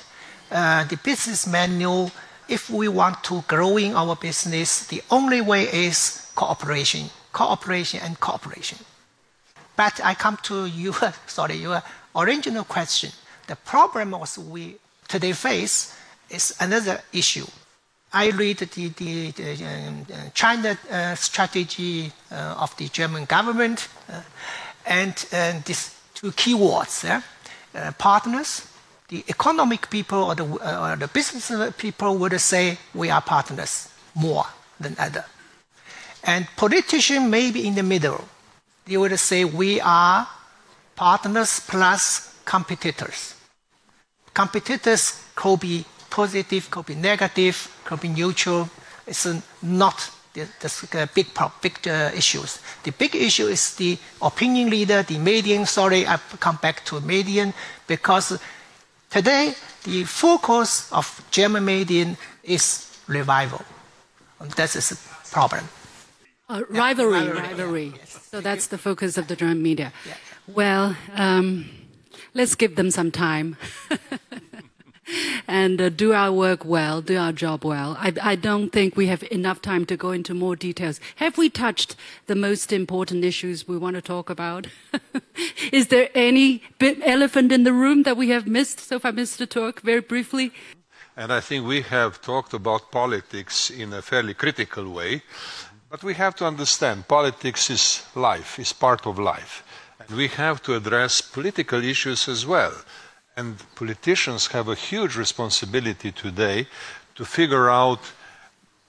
The 0.50 1.00
businessmen 1.04 1.78
know 1.78 2.12
if 2.48 2.70
we 2.70 2.88
want 2.88 3.24
to 3.26 3.44
grow 3.48 3.78
in 3.78 3.94
our 3.94 4.16
business, 4.16 4.88
the 4.88 5.04
only 5.12 5.42
way 5.42 5.64
is 5.64 6.32
cooperation, 6.36 7.10
cooperation, 7.34 8.00
and 8.04 8.20
cooperation. 8.20 8.78
But 9.78 10.02
I 10.04 10.16
come 10.16 10.38
to 10.44 10.66
your, 10.66 10.96
sorry, 11.28 11.56
your 11.56 11.82
original 12.16 12.66
question. 12.66 13.12
The 13.46 13.56
problem 13.56 14.16
we 14.50 14.76
today 15.08 15.32
face 15.34 15.96
is 16.30 16.56
another 16.60 17.02
issue. 17.14 17.46
I 18.12 18.30
read 18.32 18.58
the, 18.58 18.90
the, 18.90 19.32
the 19.32 19.66
uh, 19.66 20.30
China 20.34 20.78
uh, 20.90 21.16
strategy 21.16 22.12
uh, 22.32 22.56
of 22.60 22.76
the 22.78 22.88
German 22.90 23.26
government, 23.26 23.88
uh, 24.10 24.22
and, 24.86 25.26
and 25.32 25.64
these 25.66 25.94
two 26.16 26.32
keywords, 26.32 27.06
uh, 27.06 27.92
partners. 27.98 28.68
The 29.10 29.24
economic 29.30 29.90
people 29.90 30.24
or 30.24 30.36
the, 30.36 30.46
uh, 30.46 30.94
or 30.94 30.96
the 30.96 31.08
business 31.08 31.52
people 31.78 32.18
would 32.18 32.40
say 32.42 32.78
we 32.96 33.10
are 33.10 33.22
partners 33.22 33.90
more 34.16 34.46
than 34.80 34.96
other. 34.98 35.24
And 36.24 36.48
politicians 36.58 37.30
may 37.30 37.52
be 37.52 37.68
in 37.68 37.76
the 37.76 37.84
middle 37.84 38.26
they 38.88 38.98
would 38.98 39.18
say 39.20 39.44
we 39.44 39.82
are 39.82 40.28
partners 40.96 41.60
plus 41.68 42.36
competitors. 42.46 43.36
Competitors 44.34 45.24
could 45.36 45.60
be 45.60 45.86
positive, 46.10 46.70
could 46.72 46.86
be 46.86 46.96
negative, 46.96 47.70
could 47.84 48.00
be 48.02 48.08
neutral. 48.08 48.70
It's 49.06 49.28
not 49.62 50.12
the, 50.34 50.48
the 50.92 51.10
big, 51.14 51.28
big 51.62 51.88
uh, 51.88 52.12
issues. 52.16 52.60
The 52.84 52.92
big 52.92 53.16
issue 53.16 53.48
is 53.48 53.76
the 53.76 53.98
opinion 54.22 54.70
leader, 54.70 55.04
the 55.04 55.18
median. 55.18 55.66
Sorry, 55.66 56.06
I 56.08 56.18
come 56.40 56.58
back 56.62 56.86
to 56.86 57.02
median 57.02 57.54
because 57.88 58.40
today 59.10 59.54
the 59.84 60.04
focus 60.04 60.92
of 60.92 61.26
German 61.32 61.66
median 61.66 62.18
is 62.44 62.98
revival. 63.08 63.62
And 64.40 64.52
that 64.52 64.76
is 64.76 64.92
a 64.92 65.30
problem. 65.32 65.68
Uh, 66.50 66.64
rivalry, 66.70 67.12
yeah, 67.12 67.32
rivalry. 67.32 67.42
rivalry. 67.42 67.94
Yes. 67.98 68.28
So 68.32 68.40
that's 68.40 68.68
the 68.68 68.78
focus 68.78 69.18
of 69.18 69.28
the 69.28 69.36
German 69.36 69.62
media. 69.62 69.92
Yeah. 70.08 70.14
Well, 70.48 70.96
um, 71.14 71.70
let's 72.34 72.56
give 72.56 72.78
them 72.78 72.90
some 72.90 73.12
time. 73.12 73.58
and 75.48 75.82
uh, 75.82 75.90
do 75.90 76.14
our 76.14 76.32
work 76.32 76.64
well, 76.64 77.02
do 77.02 77.18
our 77.18 77.34
job 77.34 77.66
well. 77.66 77.98
I, 78.00 78.14
I, 78.22 78.36
don't 78.36 78.70
think 78.70 78.96
we 78.96 79.08
have 79.08 79.24
enough 79.24 79.62
time 79.62 79.86
to 79.88 79.98
go 79.98 80.12
into 80.12 80.34
more 80.34 80.56
details. 80.56 81.02
Have 81.18 81.38
we 81.38 81.50
touched 81.50 81.98
the 82.28 82.36
most 82.36 82.72
important 82.72 83.26
issues 83.26 83.68
we 83.68 83.78
want 83.78 83.98
to 83.98 84.02
talk 84.02 84.30
about? 84.30 84.68
Is 85.74 85.88
there 85.88 86.10
any 86.16 86.64
elephant 86.80 87.52
in 87.52 87.64
the 87.66 87.74
room 87.74 88.04
that 88.04 88.16
we 88.16 88.30
have 88.30 88.48
missed 88.48 88.80
so 88.80 89.00
far, 89.00 89.12
Mr. 89.12 89.50
Turk, 89.50 89.82
very 89.82 90.02
briefly? 90.02 90.54
And 91.18 91.34
I 91.34 91.42
think 91.42 91.66
we 91.66 91.82
have 91.82 92.22
talked 92.22 92.54
about 92.54 92.92
politics 92.92 93.72
in 93.72 93.92
a 93.92 94.02
fairly 94.04 94.36
critical 94.36 94.88
way. 94.88 95.24
But 95.90 96.04
we 96.04 96.16
have 96.16 96.36
to 96.36 96.46
understand 96.46 97.08
politics 97.08 97.70
is 97.70 98.06
life, 98.14 98.60
is 98.60 98.74
part 98.74 99.08
of 99.08 99.18
life. 99.18 99.64
And 100.00 100.18
we 100.18 100.28
have 100.28 100.62
to 100.64 100.76
address 100.76 101.22
political 101.22 101.82
issues 101.82 102.28
as 102.28 102.46
well. 102.46 102.74
And 103.38 103.56
politicians 103.76 104.48
have 104.48 104.68
a 104.68 104.76
huge 104.76 105.16
responsibility 105.16 106.12
today 106.12 106.68
to 107.16 107.24
figure 107.24 107.70
out 107.70 108.00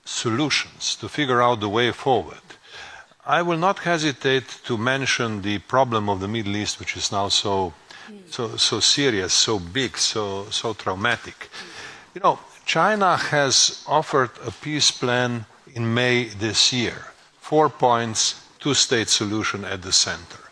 solutions, 0.05 0.97
to 0.97 1.09
figure 1.09 1.41
out 1.41 1.61
the 1.61 1.69
way 1.69 1.93
forward. 1.93 2.43
I 3.25 3.43
will 3.43 3.59
not 3.59 3.81
hesitate 3.81 4.49
to 4.65 4.77
mention 4.77 5.43
the 5.43 5.59
problem 5.59 6.09
of 6.09 6.19
the 6.19 6.29
Middle 6.29 6.57
East, 6.57 6.81
which 6.81 6.97
is 6.97 7.13
now 7.13 7.29
so, 7.29 7.75
so, 8.31 8.57
so 8.57 8.81
serious, 8.81 9.35
so 9.35 9.59
big, 9.59 9.99
so, 9.99 10.47
so 10.51 10.73
traumatic. 10.73 11.49
You 12.15 12.23
know, 12.23 12.39
China 12.65 13.17
has 13.17 13.85
offered 13.87 14.31
a 14.45 14.51
peace 14.51 14.91
plan 14.91 15.45
in 15.79 15.85
May 16.01 16.17
this 16.47 16.61
year. 16.73 16.99
Four 17.51 17.69
points, 17.87 18.21
two 18.63 18.75
state 18.75 19.09
solution 19.21 19.61
at 19.65 19.81
the 19.87 19.93
center. 20.09 20.43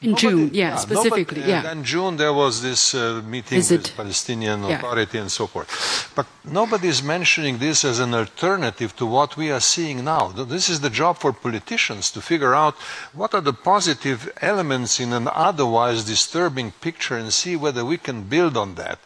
In 0.00 0.10
Nobody- 0.10 0.28
June, 0.28 0.50
yeah, 0.62 0.76
specifically, 0.76 1.40
nobody- 1.42 1.52
yeah. 1.52 1.70
And 1.70 1.80
in 1.80 1.84
June 1.92 2.14
there 2.22 2.32
was 2.42 2.54
this 2.68 2.82
uh, 2.94 3.00
meeting 3.34 3.58
Visit. 3.62 3.82
with 3.82 3.96
Palestinian 4.02 4.58
Yeah. 4.62 4.76
Authority 4.76 5.18
and 5.24 5.30
so 5.38 5.44
forth. 5.52 5.68
But 6.18 6.26
nobody 6.60 6.86
is 6.94 7.00
mentioning 7.16 7.54
this 7.66 7.78
as 7.90 7.98
an 8.06 8.12
alternative 8.22 8.90
to 9.00 9.04
what 9.16 9.30
we 9.40 9.46
are 9.56 9.64
seeing 9.74 9.98
now. 10.14 10.24
This 10.54 10.66
is 10.72 10.78
the 10.86 10.92
job 11.02 11.14
for 11.22 11.32
politicians 11.46 12.04
to 12.14 12.20
figure 12.30 12.54
out 12.62 12.74
what 13.20 13.30
are 13.36 13.44
the 13.50 13.56
positive 13.72 14.20
elements 14.52 14.92
in 15.04 15.10
an 15.20 15.26
otherwise 15.50 16.00
disturbing 16.14 16.68
picture 16.86 17.16
and 17.22 17.32
see 17.42 17.54
whether 17.64 17.82
we 17.92 17.98
can 18.06 18.18
build 18.34 18.54
on 18.64 18.70
that. 18.82 18.98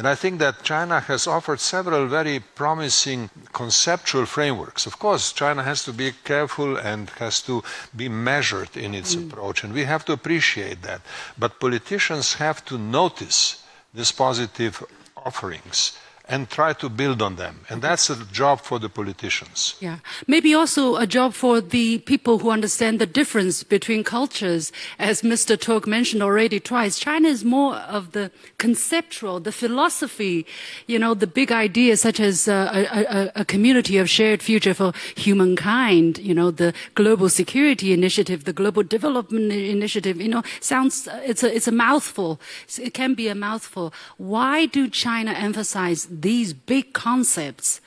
And 0.00 0.08
I 0.08 0.14
think 0.14 0.38
that 0.38 0.62
China 0.62 0.98
has 0.98 1.26
offered 1.26 1.60
several 1.60 2.06
very 2.06 2.40
promising 2.40 3.28
conceptual 3.52 4.24
frameworks. 4.24 4.86
Of 4.86 4.98
course, 4.98 5.30
China 5.30 5.62
has 5.62 5.84
to 5.84 5.92
be 5.92 6.12
careful 6.24 6.78
and 6.78 7.10
has 7.18 7.42
to 7.42 7.62
be 7.94 8.08
measured 8.08 8.78
in 8.78 8.94
its 8.94 9.14
mm. 9.14 9.26
approach, 9.26 9.62
and 9.62 9.74
we 9.74 9.84
have 9.84 10.06
to 10.06 10.14
appreciate 10.14 10.80
that. 10.80 11.02
But 11.36 11.60
politicians 11.60 12.32
have 12.40 12.64
to 12.64 12.78
notice 12.78 13.62
these 13.92 14.10
positive 14.10 14.82
offerings 15.18 15.98
and 16.30 16.48
try 16.48 16.72
to 16.72 16.88
build 16.88 17.20
on 17.20 17.34
them. 17.34 17.60
And 17.68 17.82
that's 17.82 18.08
a 18.08 18.16
job 18.26 18.60
for 18.60 18.78
the 18.78 18.88
politicians. 18.88 19.74
Yeah. 19.80 19.98
Maybe 20.28 20.54
also 20.54 20.94
a 20.96 21.06
job 21.06 21.34
for 21.34 21.60
the 21.60 21.98
people 21.98 22.38
who 22.38 22.50
understand 22.50 23.00
the 23.00 23.06
difference 23.06 23.64
between 23.64 24.04
cultures. 24.04 24.70
As 24.98 25.22
Mr. 25.22 25.60
Tok 25.60 25.88
mentioned 25.88 26.22
already 26.22 26.60
twice, 26.60 27.00
China 27.00 27.28
is 27.28 27.44
more 27.44 27.74
of 27.74 28.12
the 28.12 28.30
conceptual, 28.58 29.40
the 29.40 29.50
philosophy, 29.50 30.46
you 30.86 31.00
know, 31.00 31.14
the 31.14 31.26
big 31.26 31.50
ideas 31.50 32.00
such 32.00 32.20
as 32.20 32.46
uh, 32.46 32.70
a, 32.72 33.00
a, 33.02 33.32
a 33.42 33.44
community 33.44 33.98
of 33.98 34.08
shared 34.08 34.40
future 34.40 34.72
for 34.72 34.92
humankind, 35.16 36.18
you 36.18 36.34
know, 36.34 36.52
the 36.52 36.72
global 36.94 37.28
security 37.28 37.92
initiative, 37.92 38.44
the 38.44 38.52
global 38.52 38.84
development 38.84 39.50
initiative, 39.52 40.20
you 40.20 40.28
know, 40.28 40.44
sounds, 40.60 41.08
it's 41.24 41.42
a, 41.42 41.52
it's 41.52 41.66
a 41.66 41.72
mouthful. 41.72 42.40
It 42.78 42.94
can 42.94 43.14
be 43.14 43.26
a 43.26 43.34
mouthful. 43.34 43.92
Why 44.16 44.66
do 44.66 44.88
China 44.88 45.32
emphasize 45.32 46.06
these 46.22 46.52
big 46.52 46.92
concepts 46.92 47.80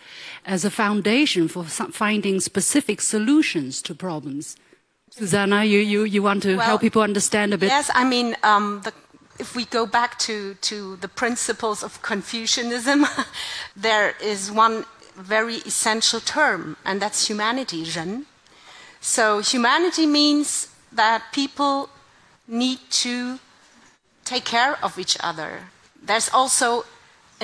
as 0.45 0.65
a 0.65 0.69
foundation 0.71 1.47
for 1.47 1.63
finding 1.63 2.39
specific 2.39 3.01
solutions 3.01 3.81
to 3.83 3.95
problems? 3.95 4.55
Susanna, 5.09 5.63
you, 5.63 5.79
you, 5.79 6.03
you 6.03 6.23
want 6.23 6.41
to 6.43 6.57
Well, 6.57 6.65
help 6.65 6.81
people 6.81 7.03
understand 7.03 7.53
a 7.53 7.57
bit? 7.57 7.67
Yes, 7.67 7.91
I 7.93 8.03
mean, 8.03 8.35
um, 8.41 8.81
the, 8.83 8.93
if 9.39 9.55
we 9.55 9.65
go 9.65 9.85
back 9.85 10.17
to, 10.19 10.55
to 10.55 10.95
the 10.97 11.07
principles 11.07 11.83
of 11.83 12.01
Confucianism, 12.01 13.05
there 13.75 14.15
is 14.21 14.51
one 14.51 14.85
very 15.15 15.57
essential 15.57 16.19
term, 16.19 16.77
and 16.83 16.99
that's 16.99 17.27
humanity, 17.27 17.83
仁. 17.83 18.25
So 19.01 19.39
humanity 19.41 20.05
means 20.05 20.69
that 20.91 21.23
people 21.31 21.89
need 22.47 22.79
to 22.89 23.39
take 24.25 24.45
care 24.45 24.77
of 24.83 24.97
each 24.97 25.17
other. 25.19 25.59
There's 26.01 26.29
also 26.29 26.85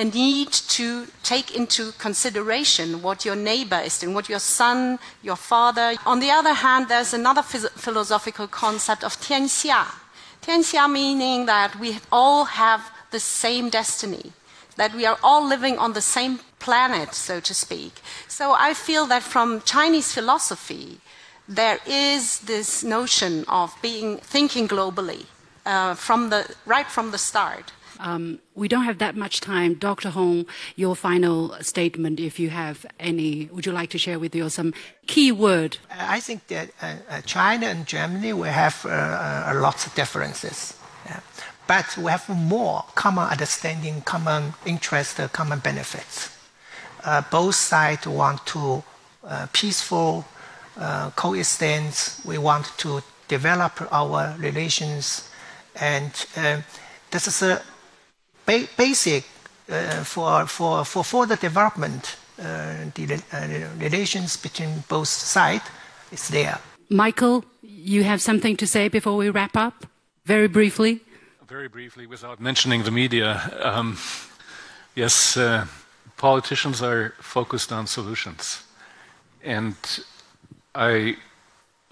a 0.00 0.04
need 0.04 0.50
to 0.50 1.06
take 1.22 1.54
into 1.54 1.92
consideration 1.92 3.02
what 3.02 3.26
your 3.26 3.36
neighbor 3.36 3.78
is 3.84 3.98
doing, 3.98 4.14
what 4.14 4.30
your 4.30 4.38
son, 4.38 4.98
your 5.22 5.36
father. 5.36 5.94
On 6.06 6.20
the 6.20 6.30
other 6.30 6.54
hand, 6.54 6.88
there's 6.88 7.12
another 7.12 7.42
philosophical 7.42 8.46
concept 8.46 9.04
of 9.04 9.20
tianxia. 9.20 9.84
Tianxia 10.40 10.90
meaning 10.90 11.44
that 11.44 11.78
we 11.78 11.98
all 12.10 12.44
have 12.44 12.90
the 13.10 13.20
same 13.20 13.68
destiny, 13.68 14.32
that 14.76 14.94
we 14.94 15.04
are 15.04 15.18
all 15.22 15.46
living 15.46 15.76
on 15.76 15.92
the 15.92 16.00
same 16.00 16.40
planet, 16.58 17.12
so 17.12 17.38
to 17.38 17.52
speak. 17.52 18.00
So 18.26 18.52
I 18.52 18.72
feel 18.72 19.04
that 19.06 19.22
from 19.22 19.60
Chinese 19.66 20.14
philosophy, 20.14 21.00
there 21.46 21.78
is 21.86 22.40
this 22.40 22.82
notion 22.82 23.44
of 23.48 23.76
being 23.82 24.16
thinking 24.16 24.66
globally 24.66 25.26
uh, 25.66 25.94
from 25.94 26.30
the, 26.30 26.54
right 26.64 26.86
from 26.86 27.10
the 27.10 27.18
start. 27.18 27.72
Um, 28.00 28.40
we 28.54 28.68
don't 28.68 28.84
have 28.84 28.98
that 28.98 29.16
much 29.16 29.40
time. 29.40 29.74
Dr. 29.74 30.10
Hong, 30.10 30.46
your 30.76 30.96
final 30.96 31.54
statement, 31.60 32.18
if 32.18 32.40
you 32.40 32.50
have 32.50 32.86
any, 32.98 33.48
would 33.52 33.66
you 33.66 33.72
like 33.72 33.90
to 33.90 33.98
share 33.98 34.18
with 34.18 34.34
you 34.34 34.48
some 34.48 34.72
key 35.06 35.30
word? 35.32 35.78
I 35.90 36.20
think 36.20 36.46
that 36.48 36.70
uh, 36.82 36.94
uh, 37.08 37.20
China 37.22 37.66
and 37.66 37.86
Germany 37.86 38.32
will 38.32 38.44
have 38.44 38.84
uh, 38.84 38.88
uh, 38.88 39.52
lots 39.54 39.86
of 39.86 39.94
differences, 39.94 40.76
yeah. 41.06 41.20
but 41.66 41.96
we 41.96 42.10
have 42.10 42.28
more 42.28 42.84
common 42.94 43.28
understanding, 43.28 44.02
common 44.02 44.54
interest, 44.64 45.20
uh, 45.20 45.28
common 45.28 45.58
benefits. 45.58 46.36
Uh, 47.04 47.22
both 47.30 47.54
sides 47.54 48.06
want 48.06 48.44
to 48.46 48.82
uh, 49.24 49.46
peaceful 49.52 50.24
uh, 50.78 51.10
coexistence. 51.10 52.20
We 52.24 52.38
want 52.38 52.66
to 52.78 53.02
develop 53.28 53.80
our 53.92 54.34
relations, 54.38 55.28
and 55.76 56.12
uh, 56.36 56.60
this 57.10 57.26
is 57.26 57.42
a 57.42 57.62
ba- 58.46 58.68
basic 58.76 59.24
uh, 59.70 60.04
for, 60.04 60.46
for, 60.46 60.84
for 60.84 61.04
further 61.04 61.36
development. 61.36 62.16
Uh, 62.38 62.90
the 62.94 63.22
uh, 63.32 63.68
relations 63.78 64.36
between 64.36 64.82
both 64.88 65.08
sides 65.08 65.64
is 66.10 66.28
there. 66.28 66.58
Michael, 66.88 67.44
you 67.62 68.02
have 68.02 68.20
something 68.22 68.56
to 68.56 68.66
say 68.66 68.88
before 68.88 69.16
we 69.16 69.30
wrap 69.30 69.56
up? 69.56 69.86
Very 70.24 70.48
briefly. 70.48 71.00
Very 71.46 71.68
briefly, 71.68 72.06
without 72.06 72.40
mentioning 72.40 72.84
the 72.84 72.90
media, 72.90 73.50
um, 73.62 73.98
yes, 74.94 75.36
uh, 75.36 75.66
politicians 76.16 76.82
are 76.82 77.14
focused 77.20 77.72
on 77.72 77.86
solutions. 77.86 78.62
And 79.42 79.76
I 80.74 81.16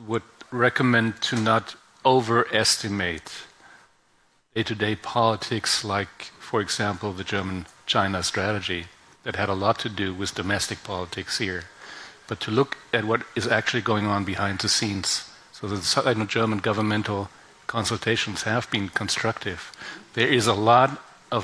would 0.07 0.23
recommend 0.51 1.21
to 1.23 1.37
not 1.37 1.77
overestimate 2.05 3.33
day 4.55 4.63
to 4.63 4.75
day 4.75 4.97
politics, 4.97 5.85
like, 5.85 6.31
for 6.49 6.63
example, 6.63 7.13
the 7.13 7.25
German 7.25 7.67
China 7.85 8.23
strategy 8.23 8.87
that 9.25 9.37
had 9.37 9.51
a 9.51 9.61
lot 9.65 9.79
to 9.81 9.91
do 9.91 10.15
with 10.15 10.35
domestic 10.35 10.83
politics 10.83 11.37
here, 11.37 11.65
but 12.27 12.41
to 12.41 12.51
look 12.51 12.79
at 12.91 13.05
what 13.05 13.21
is 13.37 13.47
actually 13.47 13.83
going 13.83 14.07
on 14.07 14.25
behind 14.25 14.59
the 14.61 14.69
scenes. 14.69 15.29
So 15.53 15.69
the 15.69 16.25
German 16.27 16.59
governmental 16.61 17.29
consultations 17.67 18.45
have 18.45 18.71
been 18.71 18.89
constructive. 18.89 19.61
There 20.15 20.27
is 20.27 20.47
a 20.47 20.55
lot 20.55 20.91
of 21.31 21.43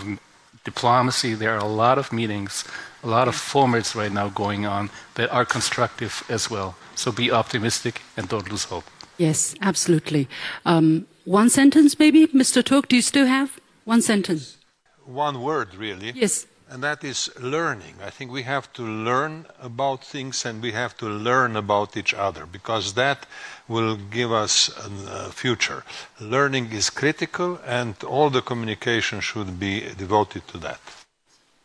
diplomacy, 0.65 1.35
there 1.35 1.53
are 1.53 1.67
a 1.71 1.77
lot 1.85 1.99
of 1.99 2.11
meetings, 2.11 2.65
a 3.03 3.07
lot 3.07 3.29
of 3.29 3.37
formats 3.37 3.95
right 3.95 4.13
now 4.21 4.31
going 4.31 4.65
on 4.65 4.89
that 5.17 5.31
are 5.31 5.45
constructive 5.45 6.25
as 6.31 6.49
well. 6.49 6.77
So 6.95 7.13
be 7.13 7.31
optimistic 7.31 8.01
and 8.17 8.27
don't 8.27 8.51
lose 8.51 8.65
hope. 8.65 8.85
Yes, 9.19 9.55
absolutely. 9.61 10.29
Um, 10.65 11.07
one 11.27 11.51
sentence, 11.51 11.99
maybe? 11.99 12.27
Mr. 12.29 12.65
Tok, 12.65 12.89
do 12.89 12.97
you 12.97 13.03
still 13.03 13.27
have 13.27 13.61
one 13.85 14.01
sentence? 14.01 14.57
One 15.07 15.43
word, 15.43 15.75
really. 15.75 16.13
Yes. 16.15 16.47
And 16.71 16.83
that 16.83 17.05
is 17.05 17.31
learning. 17.39 17.97
I 18.03 18.11
think 18.11 18.33
we 18.33 18.43
have 18.43 18.73
to 18.73 18.83
learn 18.83 19.47
about 19.61 20.03
things 20.03 20.47
and 20.47 20.63
we 20.63 20.73
have 20.73 20.97
to 20.97 21.07
learn 21.07 21.57
about 21.57 21.97
each 21.97 22.15
other 22.15 22.47
because 22.47 22.95
that 22.95 23.27
will 23.69 23.97
give 23.97 24.33
us 24.33 24.71
a 24.71 24.91
uh, 25.13 25.31
future. 25.31 25.85
Learning 26.21 26.73
is 26.73 26.89
critical 26.89 27.61
and 27.67 27.95
all 28.05 28.31
the 28.31 28.41
communication 28.41 29.21
should 29.21 29.61
be 29.61 29.81
devoted 29.99 30.49
to 30.49 30.59
that. 30.59 30.81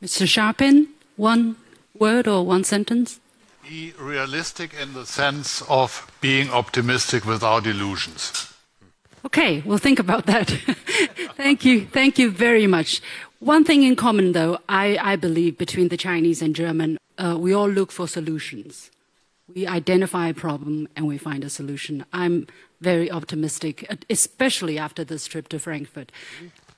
Mr. 0.03 0.27
Scharping, 0.27 0.87
one 1.15 1.55
word 1.97 2.27
or 2.27 2.45
one 2.45 2.63
sentence? 2.63 3.19
Be 3.63 3.93
realistic 3.97 4.73
in 4.73 4.93
the 4.93 5.05
sense 5.05 5.61
of 5.69 6.11
being 6.21 6.49
optimistic 6.49 7.25
without 7.25 7.65
illusions. 7.65 8.53
Okay, 9.25 9.61
we'll 9.65 9.77
think 9.77 9.99
about 9.99 10.25
that. 10.27 10.49
thank 11.35 11.65
you. 11.65 11.85
Thank 11.85 12.17
you 12.17 12.31
very 12.31 12.67
much. 12.67 13.01
One 13.39 13.63
thing 13.63 13.83
in 13.83 13.95
common, 13.95 14.33
though, 14.33 14.59
I, 14.67 14.97
I 15.01 15.15
believe 15.15 15.57
between 15.57 15.87
the 15.87 15.95
Chinese 15.95 16.41
and 16.41 16.53
German, 16.53 16.97
uh, 17.17 17.37
we 17.39 17.53
all 17.53 17.69
look 17.69 17.89
for 17.89 18.05
solutions. 18.05 18.91
We 19.55 19.65
identify 19.65 20.27
a 20.27 20.33
problem 20.33 20.89
and 20.97 21.07
we 21.07 21.17
find 21.17 21.45
a 21.45 21.49
solution. 21.49 22.05
I'm 22.11 22.47
very 22.81 23.09
optimistic, 23.09 23.87
especially 24.09 24.77
after 24.77 25.05
this 25.05 25.25
trip 25.25 25.47
to 25.49 25.59
Frankfurt. 25.59 26.11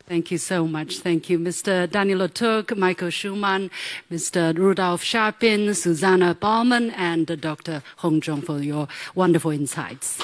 Thank 0.08 0.30
you 0.30 0.38
so 0.38 0.68
much. 0.68 1.00
Thank 1.00 1.32
you, 1.32 1.40
Mr. 1.40 1.90
Daniel 1.90 2.30
Turk, 2.30 2.78
Michael 2.78 3.10
Schumann, 3.10 3.72
Mr. 4.12 4.56
Rudolf 4.56 5.04
Scharping, 5.04 5.76
Susanna 5.76 6.36
Baumann, 6.36 6.92
and 6.92 7.42
Dr. 7.42 7.82
Hong 7.98 8.22
Zhong 8.22 8.46
for 8.46 8.60
your 8.60 8.88
wonderful 9.16 9.50
insights. 9.50 10.20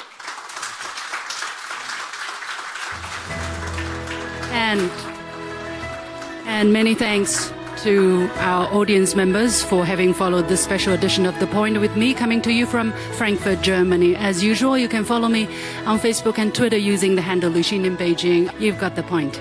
And, 4.52 4.92
and 6.48 6.74
many 6.74 6.96
thanks 6.96 7.54
to 7.84 8.28
our 8.38 8.74
audience 8.74 9.16
members 9.16 9.62
for 9.62 9.86
having 9.86 10.14
followed 10.14 10.48
this 10.48 10.64
special 10.64 10.94
edition 10.94 11.26
of 11.26 11.38
The 11.40 11.48
Point 11.48 11.80
with 11.80 11.96
me, 11.96 12.14
coming 12.14 12.42
to 12.42 12.52
you 12.52 12.66
from 12.66 12.92
Frankfurt, 13.14 13.62
Germany. 13.62 14.16
As 14.16 14.44
usual, 14.44 14.78
you 14.78 14.88
can 14.88 15.06
follow 15.06 15.28
me 15.28 15.46
on 15.86 16.00
Facebook 16.00 16.40
and 16.40 16.56
Twitter 16.56 16.78
using 16.78 17.16
the 17.16 17.22
handle 17.22 17.52
Liu 17.52 17.64
Xin 17.64 17.86
in 17.86 17.98
Beijing. 17.98 18.52
You've 18.60 18.80
got 18.80 18.96
the 18.96 19.04
point. 19.04 19.40